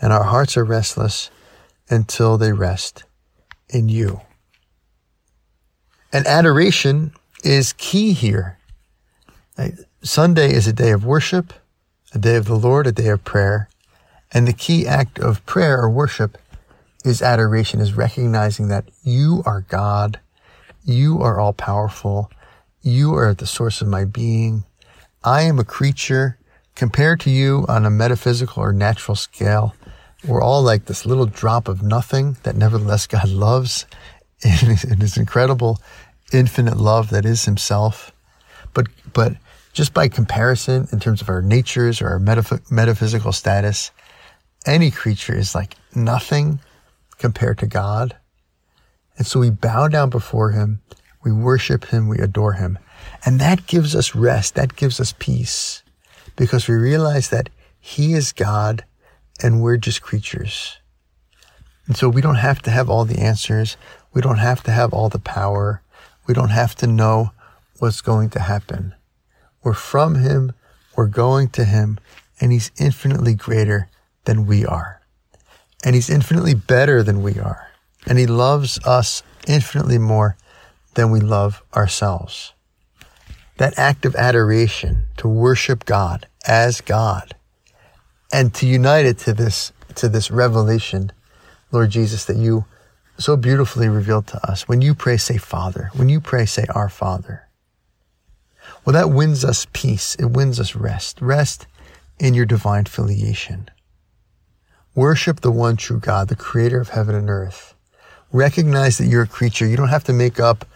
and 0.00 0.12
our 0.12 0.24
hearts 0.24 0.56
are 0.56 0.64
restless 0.64 1.30
until 1.90 2.38
they 2.38 2.52
rest 2.52 3.04
in 3.68 3.88
you. 3.88 4.20
And 6.12 6.26
adoration 6.26 7.12
is 7.42 7.72
key 7.72 8.12
here. 8.12 8.58
Sunday 10.02 10.52
is 10.52 10.66
a 10.66 10.72
day 10.72 10.90
of 10.90 11.04
worship, 11.04 11.52
a 12.14 12.18
day 12.18 12.36
of 12.36 12.46
the 12.46 12.56
Lord, 12.56 12.86
a 12.86 12.92
day 12.92 13.08
of 13.08 13.24
prayer. 13.24 13.68
And 14.32 14.48
the 14.48 14.52
key 14.52 14.86
act 14.86 15.18
of 15.18 15.44
prayer 15.46 15.80
or 15.80 15.90
worship 15.90 16.38
is 17.04 17.22
adoration, 17.22 17.80
is 17.80 17.94
recognizing 17.94 18.68
that 18.68 18.88
you 19.02 19.42
are 19.46 19.62
God, 19.68 20.20
you 20.84 21.20
are 21.20 21.40
all 21.40 21.52
powerful, 21.52 22.30
you 22.82 23.14
are 23.14 23.34
the 23.34 23.46
source 23.46 23.80
of 23.80 23.88
my 23.88 24.04
being. 24.04 24.64
I 25.24 25.42
am 25.42 25.58
a 25.58 25.64
creature 25.64 26.38
compared 26.74 27.20
to 27.20 27.30
you 27.30 27.64
on 27.68 27.86
a 27.86 27.90
metaphysical 27.90 28.62
or 28.62 28.72
natural 28.72 29.14
scale. 29.14 29.74
We're 30.26 30.42
all 30.42 30.62
like 30.62 30.86
this 30.86 31.06
little 31.06 31.26
drop 31.26 31.68
of 31.68 31.82
nothing 31.82 32.36
that 32.42 32.56
nevertheless 32.56 33.06
God 33.06 33.28
loves 33.28 33.86
in 34.44 34.98
his 35.00 35.16
incredible 35.16 35.80
infinite 36.32 36.76
love 36.76 37.10
that 37.10 37.24
is 37.24 37.44
himself. 37.44 38.12
But, 38.74 38.86
but 39.12 39.34
just 39.72 39.94
by 39.94 40.08
comparison 40.08 40.88
in 40.92 40.98
terms 40.98 41.20
of 41.20 41.28
our 41.28 41.42
natures 41.42 42.00
or 42.00 42.08
our 42.08 42.18
metaph- 42.18 42.70
metaphysical 42.70 43.32
status, 43.32 43.90
any 44.66 44.90
creature 44.90 45.36
is 45.36 45.54
like 45.54 45.76
nothing 45.94 46.58
compared 47.22 47.56
to 47.60 47.66
God. 47.66 48.16
And 49.16 49.26
so 49.26 49.40
we 49.40 49.48
bow 49.48 49.88
down 49.88 50.10
before 50.10 50.50
him 50.50 50.82
we 51.22 51.32
worship 51.32 51.86
him. 51.86 52.08
We 52.08 52.18
adore 52.18 52.54
him. 52.54 52.78
And 53.24 53.40
that 53.40 53.66
gives 53.66 53.94
us 53.94 54.14
rest. 54.14 54.54
That 54.54 54.76
gives 54.76 55.00
us 55.00 55.14
peace 55.18 55.82
because 56.36 56.68
we 56.68 56.74
realize 56.74 57.28
that 57.30 57.48
he 57.78 58.14
is 58.14 58.32
God 58.32 58.84
and 59.42 59.62
we're 59.62 59.76
just 59.76 60.02
creatures. 60.02 60.78
And 61.86 61.96
so 61.96 62.08
we 62.08 62.20
don't 62.20 62.36
have 62.36 62.62
to 62.62 62.70
have 62.70 62.88
all 62.88 63.04
the 63.04 63.20
answers. 63.20 63.76
We 64.12 64.22
don't 64.22 64.38
have 64.38 64.62
to 64.64 64.70
have 64.70 64.92
all 64.92 65.08
the 65.08 65.18
power. 65.18 65.82
We 66.26 66.34
don't 66.34 66.50
have 66.50 66.74
to 66.76 66.86
know 66.86 67.32
what's 67.78 68.00
going 68.00 68.30
to 68.30 68.40
happen. 68.40 68.94
We're 69.62 69.74
from 69.74 70.16
him. 70.16 70.52
We're 70.96 71.06
going 71.06 71.48
to 71.50 71.64
him 71.64 71.98
and 72.40 72.52
he's 72.52 72.70
infinitely 72.78 73.34
greater 73.34 73.88
than 74.24 74.46
we 74.46 74.64
are. 74.66 75.01
And 75.84 75.94
he's 75.94 76.10
infinitely 76.10 76.54
better 76.54 77.02
than 77.02 77.22
we 77.22 77.38
are. 77.38 77.68
And 78.06 78.18
he 78.18 78.26
loves 78.26 78.78
us 78.84 79.22
infinitely 79.46 79.98
more 79.98 80.36
than 80.94 81.10
we 81.10 81.20
love 81.20 81.62
ourselves. 81.74 82.52
That 83.56 83.78
act 83.78 84.04
of 84.04 84.16
adoration 84.16 85.06
to 85.18 85.28
worship 85.28 85.84
God 85.84 86.26
as 86.46 86.80
God 86.80 87.34
and 88.32 88.52
to 88.54 88.66
unite 88.66 89.06
it 89.06 89.18
to 89.18 89.32
this, 89.32 89.72
to 89.96 90.08
this 90.08 90.30
revelation, 90.30 91.12
Lord 91.70 91.90
Jesus, 91.90 92.24
that 92.24 92.36
you 92.36 92.64
so 93.18 93.36
beautifully 93.36 93.88
revealed 93.88 94.26
to 94.28 94.50
us. 94.50 94.66
When 94.66 94.80
you 94.80 94.94
pray, 94.94 95.16
say 95.16 95.36
Father. 95.36 95.90
When 95.94 96.08
you 96.08 96.20
pray, 96.20 96.46
say 96.46 96.64
Our 96.74 96.88
Father. 96.88 97.48
Well, 98.84 98.94
that 98.94 99.10
wins 99.10 99.44
us 99.44 99.66
peace. 99.72 100.14
It 100.16 100.26
wins 100.26 100.58
us 100.58 100.74
rest. 100.74 101.20
Rest 101.20 101.66
in 102.18 102.34
your 102.34 102.46
divine 102.46 102.86
filiation. 102.86 103.68
Worship 104.94 105.40
the 105.40 105.50
one 105.50 105.76
true 105.76 105.98
God, 105.98 106.28
the 106.28 106.36
creator 106.36 106.80
of 106.80 106.90
heaven 106.90 107.14
and 107.14 107.30
earth. 107.30 107.74
Recognize 108.30 108.98
that 108.98 109.06
you're 109.06 109.22
a 109.22 109.26
creature. 109.26 109.66
You 109.66 109.76
don't 109.76 109.88
have 109.88 110.04
to 110.04 110.12
make 110.12 110.38
up 110.38 110.66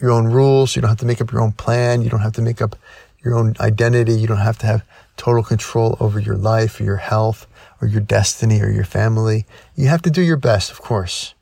your 0.00 0.10
own 0.10 0.26
rules. 0.26 0.74
You 0.74 0.82
don't 0.82 0.88
have 0.88 0.98
to 0.98 1.06
make 1.06 1.20
up 1.20 1.32
your 1.32 1.42
own 1.42 1.52
plan. 1.52 2.00
You 2.02 2.08
don't 2.08 2.20
have 2.20 2.32
to 2.34 2.42
make 2.42 2.62
up 2.62 2.76
your 3.22 3.34
own 3.34 3.54
identity. 3.60 4.14
You 4.14 4.26
don't 4.26 4.38
have 4.38 4.58
to 4.58 4.66
have 4.66 4.86
total 5.18 5.42
control 5.42 5.98
over 6.00 6.18
your 6.18 6.36
life 6.36 6.80
or 6.80 6.84
your 6.84 6.96
health 6.96 7.46
or 7.82 7.88
your 7.88 8.00
destiny 8.00 8.62
or 8.62 8.70
your 8.70 8.84
family. 8.84 9.44
You 9.74 9.88
have 9.88 10.02
to 10.02 10.10
do 10.10 10.22
your 10.22 10.36
best, 10.36 10.70
of 10.70 10.80
course, 10.80 11.34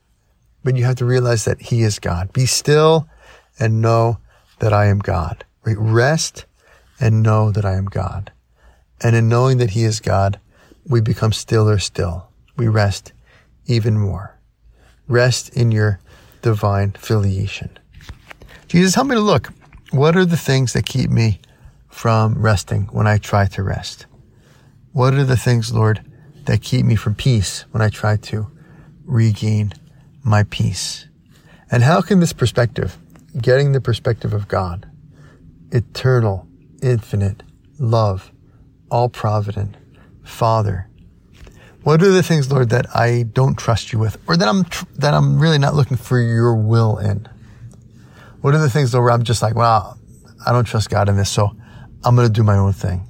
but 0.65 0.77
you 0.77 0.85
have 0.85 0.97
to 0.97 1.05
realize 1.05 1.45
that 1.45 1.61
He 1.61 1.83
is 1.83 1.99
God. 2.01 2.33
Be 2.33 2.47
still 2.47 3.09
and 3.59 3.81
know 3.81 4.19
that 4.59 4.73
I 4.73 4.87
am 4.87 4.99
God. 4.99 5.45
Right? 5.65 5.77
Rest 5.79 6.45
and 6.99 7.23
know 7.23 7.53
that 7.53 7.65
I 7.65 7.75
am 7.75 7.87
God. 7.87 8.33
And 9.01 9.15
in 9.15 9.29
knowing 9.29 9.59
that 9.59 9.71
He 9.71 9.85
is 9.85 10.01
God, 10.01 10.41
we 10.89 11.01
become 11.01 11.33
stiller 11.33 11.79
still. 11.79 12.29
We 12.57 12.69
rest 12.69 13.13
even 13.67 13.99
more. 13.99 14.39
Rest 15.09 15.51
in 15.51 15.73
your 15.73 16.01
divine 16.43 16.93
filiation. 16.93 17.79
Jesus, 18.69 18.95
help 18.95 19.09
me 19.09 19.15
to 19.15 19.21
look. 19.21 19.53
What 19.91 20.17
are 20.17 20.25
the 20.25 20.37
things 20.37 20.73
that 20.73 20.87
keep 20.87 21.11
me 21.11 21.41
from 21.89 22.41
resting 22.41 22.85
when 22.93 23.07
I 23.07 23.19
try 23.19 23.47
to 23.47 23.63
rest? 23.63 24.07
What 24.93 25.15
are 25.15 25.25
the 25.25 25.37
things, 25.37 25.73
Lord, 25.73 26.05
that 26.45 26.63
keep 26.63 26.85
me 26.85 26.97
from 26.97 27.15
peace 27.15 27.65
when 27.71 27.83
I 27.83 27.89
try 27.89 28.17
to 28.17 28.51
regain 29.05 29.73
my 30.23 30.45
peace? 30.45 31.07
And 31.71 31.83
how 31.83 32.01
can 32.01 32.21
this 32.21 32.33
perspective, 32.33 32.97
getting 33.41 33.73
the 33.73 33.81
perspective 33.81 34.33
of 34.33 34.49
God, 34.49 34.89
eternal, 35.73 36.47
infinite, 36.83 37.43
love, 37.79 38.33
all 38.91 39.09
provident, 39.09 39.77
Father, 40.27 40.89
what 41.85 42.03
are 42.03 42.11
the 42.11 42.23
things, 42.23 42.51
Lord, 42.51 42.71
that 42.71 42.95
I 42.95 43.23
don't 43.23 43.57
trust 43.57 43.93
you 43.93 44.01
with, 44.01 44.19
or 44.27 44.37
that 44.37 44.49
I'm 44.49 44.65
tr- 44.65 44.87
that 44.97 45.15
I'm 45.15 45.39
really 45.39 45.59
not 45.59 45.75
looking 45.75 45.97
for 45.97 46.21
your 46.21 46.57
will 46.57 46.99
in? 46.99 47.29
What 48.41 48.55
are 48.55 48.59
the 48.59 48.69
things 48.69 48.93
though 48.93 49.01
where 49.01 49.13
I'm 49.13 49.23
just 49.23 49.41
like, 49.41 49.55
well, 49.55 49.99
I 50.45 50.53
don't 50.53 50.65
trust 50.65 50.91
God 50.91 51.09
in 51.09 51.17
this, 51.17 51.31
so 51.31 51.57
I'm 52.05 52.17
going 52.17 52.27
to 52.27 52.33
do 52.33 52.43
my 52.43 52.57
own 52.57 52.73
thing. 52.73 53.07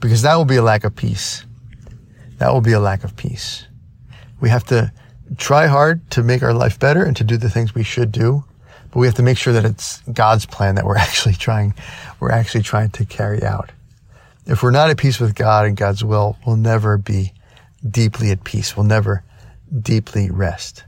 Because 0.00 0.22
that 0.22 0.34
will 0.34 0.44
be 0.44 0.56
a 0.56 0.62
lack 0.62 0.84
of 0.84 0.96
peace. 0.96 1.44
That 2.38 2.52
will 2.52 2.60
be 2.60 2.72
a 2.72 2.80
lack 2.80 3.04
of 3.04 3.16
peace. 3.16 3.66
We 4.40 4.48
have 4.48 4.64
to 4.64 4.92
try 5.36 5.66
hard 5.66 6.10
to 6.12 6.22
make 6.22 6.42
our 6.42 6.52
life 6.52 6.78
better 6.78 7.04
and 7.04 7.16
to 7.16 7.24
do 7.24 7.36
the 7.36 7.50
things 7.50 7.74
we 7.74 7.84
should 7.84 8.10
do, 8.10 8.44
but 8.90 8.98
we 8.98 9.06
have 9.06 9.14
to 9.16 9.22
make 9.22 9.38
sure 9.38 9.52
that 9.52 9.64
it's 9.64 10.00
God's 10.12 10.46
plan 10.46 10.74
that 10.74 10.84
we're 10.84 10.96
actually 11.06 11.34
trying, 11.34 11.74
we're 12.18 12.32
actually 12.32 12.62
trying 12.62 12.90
to 12.90 13.04
carry 13.04 13.42
out. 13.44 13.70
If 14.46 14.62
we're 14.62 14.70
not 14.70 14.90
at 14.90 14.96
peace 14.96 15.20
with 15.20 15.34
God 15.34 15.66
and 15.66 15.76
God's 15.76 16.02
will, 16.02 16.36
we'll 16.46 16.56
never 16.56 16.96
be 16.98 17.32
deeply 17.88 18.30
at 18.30 18.44
peace. 18.44 18.76
We'll 18.76 18.86
never 18.86 19.24
deeply 19.80 20.30
rest. 20.30 20.84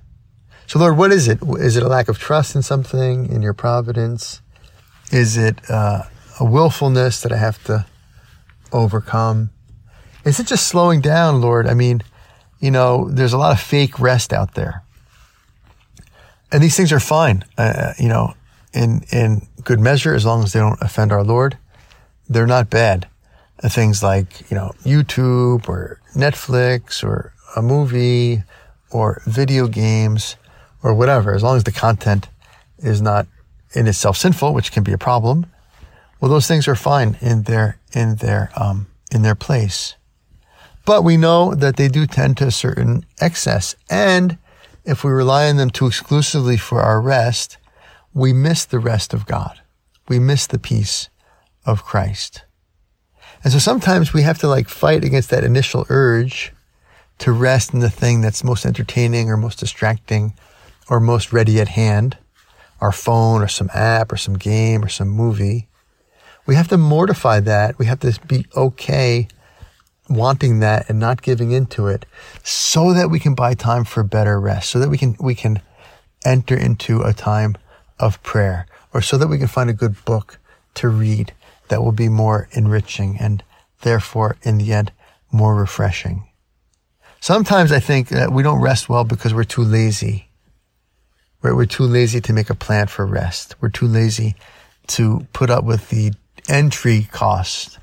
So, 0.66 0.78
Lord, 0.78 0.96
what 0.96 1.12
is 1.12 1.28
it? 1.28 1.38
Is 1.58 1.76
it 1.76 1.82
a 1.82 1.88
lack 1.88 2.08
of 2.08 2.18
trust 2.18 2.56
in 2.56 2.62
something, 2.62 3.30
in 3.30 3.42
your 3.42 3.52
providence? 3.52 4.40
Is 5.10 5.36
it 5.36 5.58
uh, 5.70 6.04
a 6.40 6.44
willfulness 6.44 7.20
that 7.22 7.32
I 7.32 7.36
have 7.36 7.62
to 7.64 7.84
overcome? 8.72 9.50
Is 10.24 10.40
it 10.40 10.46
just 10.46 10.66
slowing 10.66 11.00
down, 11.00 11.40
Lord? 11.40 11.66
I 11.66 11.74
mean, 11.74 12.02
you 12.58 12.70
know, 12.70 13.08
there's 13.10 13.32
a 13.32 13.38
lot 13.38 13.52
of 13.52 13.60
fake 13.60 13.98
rest 13.98 14.32
out 14.32 14.54
there. 14.54 14.82
And 16.50 16.62
these 16.62 16.76
things 16.76 16.92
are 16.92 17.00
fine, 17.00 17.44
uh, 17.58 17.92
you 17.98 18.08
know, 18.08 18.34
in, 18.72 19.02
in 19.10 19.46
good 19.64 19.80
measure, 19.80 20.14
as 20.14 20.24
long 20.24 20.42
as 20.42 20.52
they 20.52 20.60
don't 20.60 20.80
offend 20.80 21.12
our 21.12 21.24
Lord. 21.24 21.58
They're 22.28 22.46
not 22.46 22.70
bad. 22.70 23.08
Things 23.68 24.02
like, 24.02 24.50
you 24.50 24.56
know, 24.56 24.72
YouTube 24.84 25.68
or 25.68 26.00
Netflix 26.14 27.04
or 27.04 27.32
a 27.56 27.62
movie 27.62 28.42
or 28.90 29.22
video 29.26 29.68
games 29.68 30.36
or 30.82 30.94
whatever, 30.94 31.32
as 31.34 31.42
long 31.42 31.56
as 31.56 31.64
the 31.64 31.72
content 31.72 32.28
is 32.78 33.00
not 33.00 33.26
in 33.74 33.86
itself 33.86 34.16
sinful, 34.16 34.52
which 34.52 34.72
can 34.72 34.82
be 34.82 34.92
a 34.92 34.98
problem, 34.98 35.46
well, 36.20 36.30
those 36.30 36.46
things 36.46 36.68
are 36.68 36.76
fine 36.76 37.16
in 37.20 37.42
their, 37.42 37.78
in 37.94 38.16
their, 38.16 38.50
um, 38.56 38.88
in 39.10 39.22
their 39.22 39.34
place. 39.34 39.96
But 40.84 41.02
we 41.02 41.16
know 41.16 41.54
that 41.54 41.76
they 41.76 41.88
do 41.88 42.06
tend 42.06 42.36
to 42.38 42.46
a 42.46 42.50
certain 42.50 43.06
excess. 43.20 43.76
And 43.88 44.38
if 44.84 45.04
we 45.04 45.12
rely 45.12 45.48
on 45.48 45.56
them 45.56 45.70
too 45.70 45.86
exclusively 45.86 46.56
for 46.56 46.80
our 46.80 47.00
rest, 47.00 47.58
we 48.12 48.32
miss 48.32 48.64
the 48.64 48.80
rest 48.80 49.14
of 49.14 49.26
God. 49.26 49.60
We 50.08 50.18
miss 50.18 50.46
the 50.46 50.58
peace 50.58 51.08
of 51.64 51.84
Christ. 51.84 52.42
And 53.44 53.52
so 53.52 53.58
sometimes 53.58 54.12
we 54.12 54.22
have 54.22 54.38
to 54.38 54.48
like 54.48 54.68
fight 54.68 55.04
against 55.04 55.30
that 55.30 55.44
initial 55.44 55.86
urge 55.88 56.52
to 57.18 57.32
rest 57.32 57.74
in 57.74 57.80
the 57.80 57.90
thing 57.90 58.20
that's 58.20 58.44
most 58.44 58.64
entertaining 58.64 59.30
or 59.30 59.36
most 59.36 59.58
distracting 59.58 60.34
or 60.88 61.00
most 61.00 61.32
ready 61.32 61.60
at 61.60 61.68
hand, 61.68 62.18
our 62.80 62.92
phone 62.92 63.42
or 63.42 63.48
some 63.48 63.70
app 63.72 64.12
or 64.12 64.16
some 64.16 64.34
game 64.34 64.84
or 64.84 64.88
some 64.88 65.08
movie, 65.08 65.68
we 66.46 66.54
have 66.54 66.68
to 66.68 66.76
mortify 66.76 67.40
that. 67.40 67.78
We 67.78 67.86
have 67.86 68.00
to 68.00 68.18
be 68.26 68.46
okay 68.56 69.28
wanting 70.08 70.58
that 70.60 70.90
and 70.90 70.98
not 70.98 71.22
giving 71.22 71.52
into 71.52 71.86
it 71.86 72.04
so 72.42 72.92
that 72.92 73.08
we 73.08 73.20
can 73.20 73.34
buy 73.34 73.54
time 73.54 73.84
for 73.84 74.02
better 74.02 74.40
rest, 74.40 74.70
so 74.70 74.78
that 74.80 74.88
we 74.88 74.98
can, 74.98 75.16
we 75.20 75.34
can 75.34 75.62
enter 76.24 76.56
into 76.56 77.02
a 77.02 77.12
time 77.12 77.56
of 77.98 78.22
prayer 78.22 78.66
or 78.92 79.00
so 79.00 79.16
that 79.16 79.28
we 79.28 79.38
can 79.38 79.46
find 79.46 79.70
a 79.70 79.74
good 79.74 80.04
book 80.04 80.38
to 80.74 80.88
read 80.88 81.32
that 81.72 81.82
will 81.82 81.90
be 81.90 82.10
more 82.10 82.50
enriching 82.52 83.16
and 83.18 83.42
therefore 83.80 84.36
in 84.42 84.58
the 84.58 84.74
end 84.74 84.92
more 85.32 85.54
refreshing. 85.54 86.28
Sometimes 87.18 87.72
I 87.72 87.80
think 87.80 88.08
that 88.08 88.30
we 88.30 88.42
don't 88.42 88.60
rest 88.60 88.90
well 88.90 89.04
because 89.04 89.32
we're 89.32 89.44
too 89.44 89.62
lazy. 89.62 90.28
Right? 91.40 91.54
We're 91.54 91.64
too 91.64 91.84
lazy 91.84 92.20
to 92.20 92.32
make 92.34 92.50
a 92.50 92.54
plan 92.54 92.88
for 92.88 93.06
rest. 93.06 93.54
We're 93.62 93.70
too 93.70 93.86
lazy 93.86 94.36
to 94.88 95.26
put 95.32 95.48
up 95.48 95.64
with 95.64 95.88
the 95.88 96.12
entry 96.46 97.08
cost, 97.10 97.78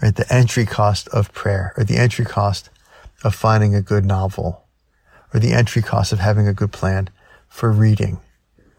right? 0.00 0.14
The 0.14 0.32
entry 0.32 0.64
cost 0.64 1.08
of 1.08 1.32
prayer 1.32 1.72
or 1.76 1.82
the 1.82 1.96
entry 1.96 2.24
cost 2.24 2.70
of 3.24 3.34
finding 3.34 3.74
a 3.74 3.82
good 3.82 4.04
novel 4.04 4.62
or 5.32 5.40
the 5.40 5.54
entry 5.54 5.82
cost 5.82 6.12
of 6.12 6.20
having 6.20 6.46
a 6.46 6.54
good 6.54 6.70
plan 6.70 7.10
for 7.48 7.72
reading 7.72 8.20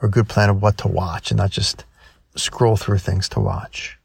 or 0.02 0.08
a 0.08 0.12
good 0.12 0.30
plan 0.30 0.50
of 0.50 0.62
what 0.62 0.78
to 0.78 0.88
watch 0.88 1.30
and 1.30 1.40
not 1.40 1.52
just 1.52 1.84
scroll 2.38 2.78
through 2.78 3.00
things 3.00 3.28
to 3.28 3.42
watch. 3.42 4.00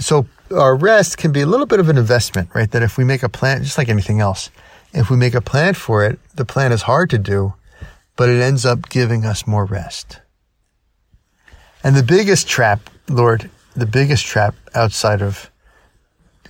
So 0.00 0.26
our 0.50 0.74
rest 0.74 1.18
can 1.18 1.30
be 1.30 1.42
a 1.42 1.46
little 1.46 1.66
bit 1.66 1.78
of 1.78 1.88
an 1.88 1.98
investment, 1.98 2.48
right? 2.54 2.70
That 2.70 2.82
if 2.82 2.96
we 2.96 3.04
make 3.04 3.22
a 3.22 3.28
plan, 3.28 3.62
just 3.62 3.78
like 3.78 3.88
anything 3.88 4.20
else, 4.20 4.50
if 4.92 5.10
we 5.10 5.16
make 5.16 5.34
a 5.34 5.40
plan 5.40 5.74
for 5.74 6.04
it, 6.04 6.18
the 6.34 6.44
plan 6.44 6.72
is 6.72 6.82
hard 6.82 7.10
to 7.10 7.18
do, 7.18 7.54
but 8.16 8.28
it 8.28 8.40
ends 8.40 8.66
up 8.66 8.88
giving 8.88 9.24
us 9.24 9.46
more 9.46 9.64
rest. 9.64 10.20
And 11.84 11.94
the 11.94 12.02
biggest 12.02 12.48
trap, 12.48 12.90
Lord, 13.08 13.50
the 13.74 13.86
biggest 13.86 14.26
trap 14.26 14.54
outside 14.74 15.22
of 15.22 15.50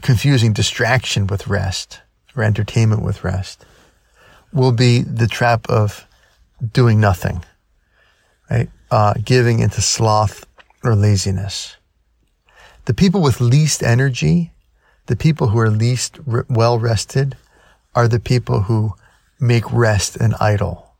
confusing 0.01 0.53
distraction 0.53 1.27
with 1.27 1.47
rest 1.47 2.01
or 2.37 2.43
entertainment 2.43 3.03
with 3.03 3.25
rest 3.25 3.65
will 4.53 4.73
be 4.73 5.03
the 5.03 5.27
trap 5.27 5.69
of 5.69 6.07
doing 6.73 7.01
nothing, 7.01 7.45
right? 8.51 8.71
Uh, 8.91 9.15
giving 9.25 9.59
into 9.59 9.81
sloth 9.81 10.47
or 10.83 10.95
laziness. 10.95 11.77
The 12.85 12.95
people 12.95 13.21
with 13.21 13.41
least 13.41 13.83
energy, 13.83 14.53
the 15.07 15.17
people 15.17 15.49
who 15.49 15.59
are 15.59 15.71
least 15.71 16.19
re- 16.27 16.43
well 16.49 16.79
rested, 16.79 17.37
are 17.95 18.09
the 18.09 18.21
people 18.21 18.63
who 18.63 18.95
make 19.39 19.71
rest 19.73 20.17
an 20.17 20.35
idol. 20.41 20.95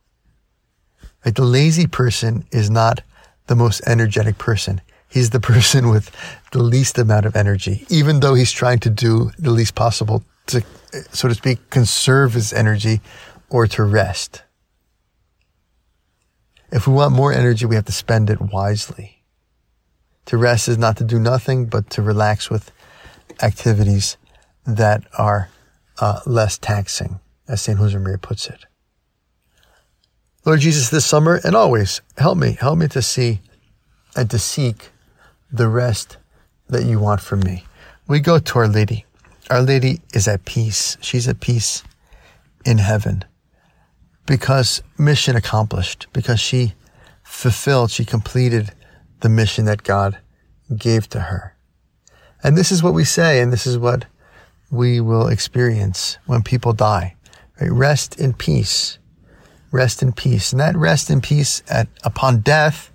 Right? 1.25 1.35
The 1.35 1.43
lazy 1.43 1.87
person 1.87 2.45
is 2.51 2.69
not 2.69 3.01
the 3.47 3.55
most 3.55 3.81
energetic 3.85 4.37
person. 4.37 4.81
He's 5.07 5.29
the 5.29 5.39
person 5.51 5.89
with 5.89 6.11
the 6.51 6.63
least 6.63 6.97
amount 6.97 7.25
of 7.25 7.35
energy, 7.35 7.85
even 7.89 8.19
though 8.19 8.33
he's 8.33 8.51
trying 8.51 8.79
to 8.79 8.89
do 8.89 9.31
the 9.37 9.51
least 9.51 9.75
possible 9.75 10.23
to, 10.47 10.63
so 11.11 11.27
to 11.27 11.35
speak, 11.35 11.69
conserve 11.69 12.33
his 12.33 12.53
energy 12.53 13.01
or 13.49 13.67
to 13.67 13.83
rest. 13.83 14.43
If 16.71 16.87
we 16.87 16.93
want 16.93 17.13
more 17.13 17.33
energy, 17.33 17.65
we 17.65 17.75
have 17.75 17.85
to 17.85 17.91
spend 17.91 18.29
it 18.29 18.39
wisely. 18.39 19.20
To 20.31 20.37
rest 20.37 20.69
is 20.69 20.77
not 20.77 20.95
to 20.95 21.03
do 21.03 21.19
nothing, 21.19 21.65
but 21.65 21.89
to 21.89 22.01
relax 22.01 22.49
with 22.49 22.71
activities 23.43 24.15
that 24.65 25.03
are 25.17 25.49
uh, 25.99 26.21
less 26.25 26.57
taxing, 26.57 27.19
as 27.49 27.59
St. 27.59 27.77
Josemaria 27.77 28.21
puts 28.21 28.47
it. 28.47 28.65
Lord 30.45 30.61
Jesus, 30.61 30.89
this 30.89 31.05
summer 31.05 31.41
and 31.43 31.53
always, 31.53 31.99
help 32.17 32.37
me, 32.37 32.53
help 32.53 32.77
me 32.77 32.87
to 32.87 33.01
see 33.01 33.41
and 34.15 34.29
to 34.29 34.39
seek 34.39 34.91
the 35.51 35.67
rest 35.67 36.15
that 36.69 36.85
you 36.85 36.97
want 36.97 37.19
from 37.19 37.41
me. 37.41 37.65
We 38.07 38.21
go 38.21 38.39
to 38.39 38.59
Our 38.59 38.69
Lady. 38.69 39.03
Our 39.49 39.61
Lady 39.61 39.99
is 40.13 40.29
at 40.29 40.45
peace. 40.45 40.95
She's 41.01 41.27
at 41.27 41.41
peace 41.41 41.83
in 42.63 42.77
heaven 42.77 43.25
because 44.25 44.81
mission 44.97 45.35
accomplished, 45.35 46.07
because 46.13 46.39
she 46.39 46.73
fulfilled, 47.21 47.91
she 47.91 48.05
completed 48.05 48.71
the 49.21 49.29
mission 49.29 49.65
that 49.65 49.83
God 49.83 50.19
gave 50.75 51.07
to 51.09 51.21
her. 51.21 51.55
And 52.43 52.57
this 52.57 52.71
is 52.71 52.83
what 52.83 52.93
we 52.93 53.03
say, 53.03 53.39
and 53.39 53.53
this 53.53 53.65
is 53.65 53.77
what 53.77 54.05
we 54.71 54.99
will 54.99 55.27
experience 55.27 56.17
when 56.25 56.43
people 56.43 56.73
die. 56.73 57.15
Right? 57.59 57.71
Rest 57.71 58.19
in 58.19 58.33
peace. 58.33 58.97
Rest 59.71 60.01
in 60.01 60.11
peace. 60.11 60.51
And 60.51 60.59
that 60.59 60.75
rest 60.75 61.09
in 61.09 61.21
peace 61.21 61.61
at, 61.69 61.87
upon 62.03 62.39
death 62.39 62.91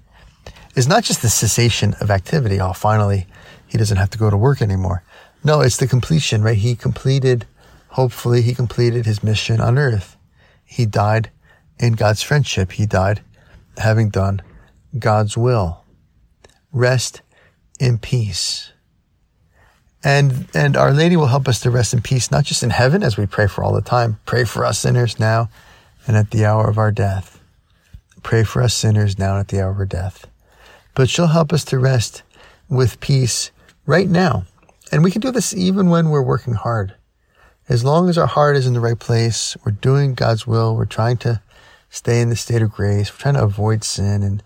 is 0.75 0.89
not 0.89 1.05
just 1.05 1.23
the 1.23 1.31
cessation 1.31 1.95
of 2.01 2.11
activity. 2.11 2.61
Oh, 2.61 2.73
finally, 2.73 3.27
he 3.67 3.79
doesn't 3.79 3.97
have 3.97 4.11
to 4.11 4.19
go 4.19 4.31
to 4.31 4.37
work 4.37 4.61
anymore. 4.61 5.03
No, 5.45 5.61
it's 5.61 5.77
the 5.77 5.87
completion, 5.87 6.43
right? 6.43 6.59
He 6.59 6.75
completed, 6.75 7.47
hopefully, 7.91 8.43
he 8.43 8.55
completed 8.55 9.07
his 9.07 9.23
mission 9.23 9.61
on 9.61 9.79
earth. 9.79 10.17
He 10.65 10.87
died 10.87 11.31
in 11.79 11.93
God's 11.93 12.23
friendship. 12.23 12.73
He 12.73 12.87
died 12.87 13.23
having 13.79 14.09
done 14.09 14.43
God's 14.99 15.37
will. 15.37 15.85
Rest 16.72 17.22
in 17.81 17.98
peace. 17.98 18.72
And, 20.05 20.46
and 20.55 20.76
Our 20.76 20.92
Lady 20.92 21.16
will 21.16 21.26
help 21.26 21.48
us 21.48 21.61
to 21.61 21.70
rest 21.70 21.92
in 21.92 22.00
peace, 22.00 22.31
not 22.31 22.44
just 22.44 22.62
in 22.62 22.70
heaven 22.70 23.02
as 23.02 23.16
we 23.16 23.26
pray 23.26 23.48
for 23.48 23.64
all 23.64 23.72
the 23.72 23.81
time. 23.81 24.20
Pray 24.24 24.44
for 24.44 24.64
us 24.64 24.79
sinners 24.79 25.18
now 25.18 25.48
and 26.07 26.16
at 26.16 26.31
the 26.31 26.44
hour 26.44 26.68
of 26.68 26.79
our 26.79 26.92
death. 26.92 27.40
Pray 28.22 28.44
for 28.44 28.62
us 28.62 28.74
sinners 28.74 29.18
now 29.18 29.33
and 29.33 29.40
at 29.40 29.48
the 29.48 29.61
hour 29.61 29.70
of 29.70 29.79
our 29.79 29.87
death. 29.87 30.26
But 30.94 31.09
she'll 31.09 31.26
help 31.26 31.52
us 31.52 31.64
to 31.66 31.79
rest 31.79 32.22
with 32.68 33.00
peace 33.00 33.50
right 33.85 34.09
now. 34.09 34.44
And 34.92 35.02
we 35.02 35.11
can 35.11 35.20
do 35.20 35.31
this 35.31 35.55
even 35.55 35.90
when 35.90 36.11
we're 36.11 36.22
working 36.22 36.55
hard. 36.55 36.94
As 37.68 37.85
long 37.85 38.09
as 38.09 38.16
our 38.16 38.29
heart 38.29 38.57
is 38.57 38.66
in 38.66 38.74
the 38.74 38.81
right 38.81 38.98
place, 38.98 39.57
we're 39.64 39.72
doing 39.72 40.14
God's 40.14 40.46
will, 40.46 40.76
we're 40.76 40.85
trying 40.85 41.16
to 41.18 41.42
stay 41.90 42.20
in 42.20 42.29
the 42.29 42.37
state 42.37 42.62
of 42.62 42.70
grace, 42.70 43.12
we're 43.12 43.18
trying 43.18 43.35
to 43.35 43.42
avoid 43.42 43.83
sin 43.83 44.22
and 44.22 44.42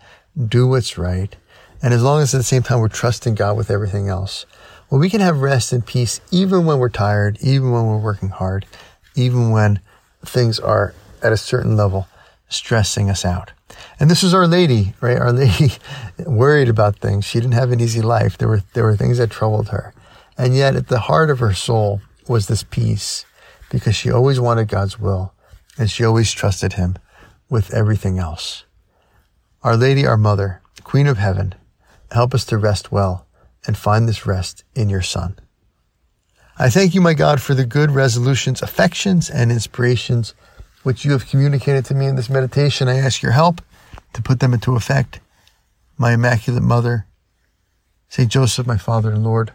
do 0.48 0.66
what's 0.66 0.96
right. 0.96 1.36
And 1.82 1.94
as 1.94 2.02
long 2.02 2.20
as 2.20 2.34
at 2.34 2.38
the 2.38 2.44
same 2.44 2.62
time 2.62 2.80
we're 2.80 2.88
trusting 2.88 3.34
God 3.34 3.56
with 3.56 3.70
everything 3.70 4.08
else, 4.08 4.46
well, 4.90 5.00
we 5.00 5.08
can 5.08 5.20
have 5.20 5.40
rest 5.40 5.72
and 5.72 5.84
peace 5.84 6.20
even 6.30 6.66
when 6.66 6.78
we're 6.78 6.88
tired, 6.88 7.38
even 7.40 7.70
when 7.70 7.86
we're 7.86 7.98
working 7.98 8.30
hard, 8.30 8.66
even 9.14 9.50
when 9.50 9.80
things 10.24 10.58
are 10.58 10.94
at 11.22 11.32
a 11.32 11.36
certain 11.36 11.76
level 11.76 12.08
stressing 12.48 13.08
us 13.08 13.24
out. 13.24 13.52
And 13.98 14.10
this 14.10 14.22
is 14.22 14.34
Our 14.34 14.46
Lady, 14.46 14.94
right? 15.00 15.18
Our 15.18 15.32
Lady 15.32 15.72
worried 16.26 16.68
about 16.68 16.98
things. 16.98 17.24
She 17.24 17.38
didn't 17.38 17.54
have 17.54 17.70
an 17.70 17.80
easy 17.80 18.02
life. 18.02 18.36
There 18.36 18.48
were, 18.48 18.62
there 18.74 18.84
were 18.84 18.96
things 18.96 19.18
that 19.18 19.30
troubled 19.30 19.68
her. 19.68 19.94
And 20.36 20.56
yet 20.56 20.74
at 20.74 20.88
the 20.88 21.00
heart 21.00 21.30
of 21.30 21.38
her 21.38 21.54
soul 21.54 22.00
was 22.26 22.48
this 22.48 22.64
peace 22.64 23.24
because 23.70 23.94
she 23.94 24.10
always 24.10 24.40
wanted 24.40 24.68
God's 24.68 24.98
will 24.98 25.32
and 25.78 25.90
she 25.90 26.04
always 26.04 26.32
trusted 26.32 26.74
him 26.74 26.96
with 27.48 27.72
everything 27.72 28.18
else. 28.18 28.64
Our 29.62 29.76
Lady, 29.76 30.06
our 30.06 30.16
Mother, 30.16 30.62
Queen 30.82 31.06
of 31.06 31.18
Heaven, 31.18 31.54
help 32.12 32.34
us 32.34 32.44
to 32.46 32.58
rest 32.58 32.92
well 32.92 33.26
and 33.66 33.76
find 33.76 34.08
this 34.08 34.26
rest 34.26 34.64
in 34.74 34.88
your 34.88 35.02
Son. 35.02 35.38
I 36.58 36.68
thank 36.68 36.94
you, 36.94 37.00
my 37.00 37.14
God, 37.14 37.40
for 37.40 37.54
the 37.54 37.64
good 37.64 37.90
resolutions, 37.90 38.62
affections, 38.62 39.30
and 39.30 39.50
inspirations 39.50 40.34
which 40.82 41.04
you 41.04 41.12
have 41.12 41.28
communicated 41.28 41.84
to 41.86 41.94
me 41.94 42.06
in 42.06 42.16
this 42.16 42.30
meditation. 42.30 42.88
I 42.88 42.96
ask 42.96 43.22
your 43.22 43.32
help 43.32 43.62
to 44.12 44.22
put 44.22 44.40
them 44.40 44.54
into 44.54 44.76
effect. 44.76 45.20
My 45.96 46.12
Immaculate 46.12 46.62
Mother, 46.62 47.06
St. 48.08 48.30
Joseph, 48.30 48.66
my 48.66 48.78
Father 48.78 49.10
and 49.10 49.22
Lord, 49.22 49.52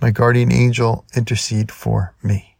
my 0.00 0.10
guardian 0.10 0.52
angel, 0.52 1.04
intercede 1.14 1.70
for 1.70 2.14
me. 2.22 2.51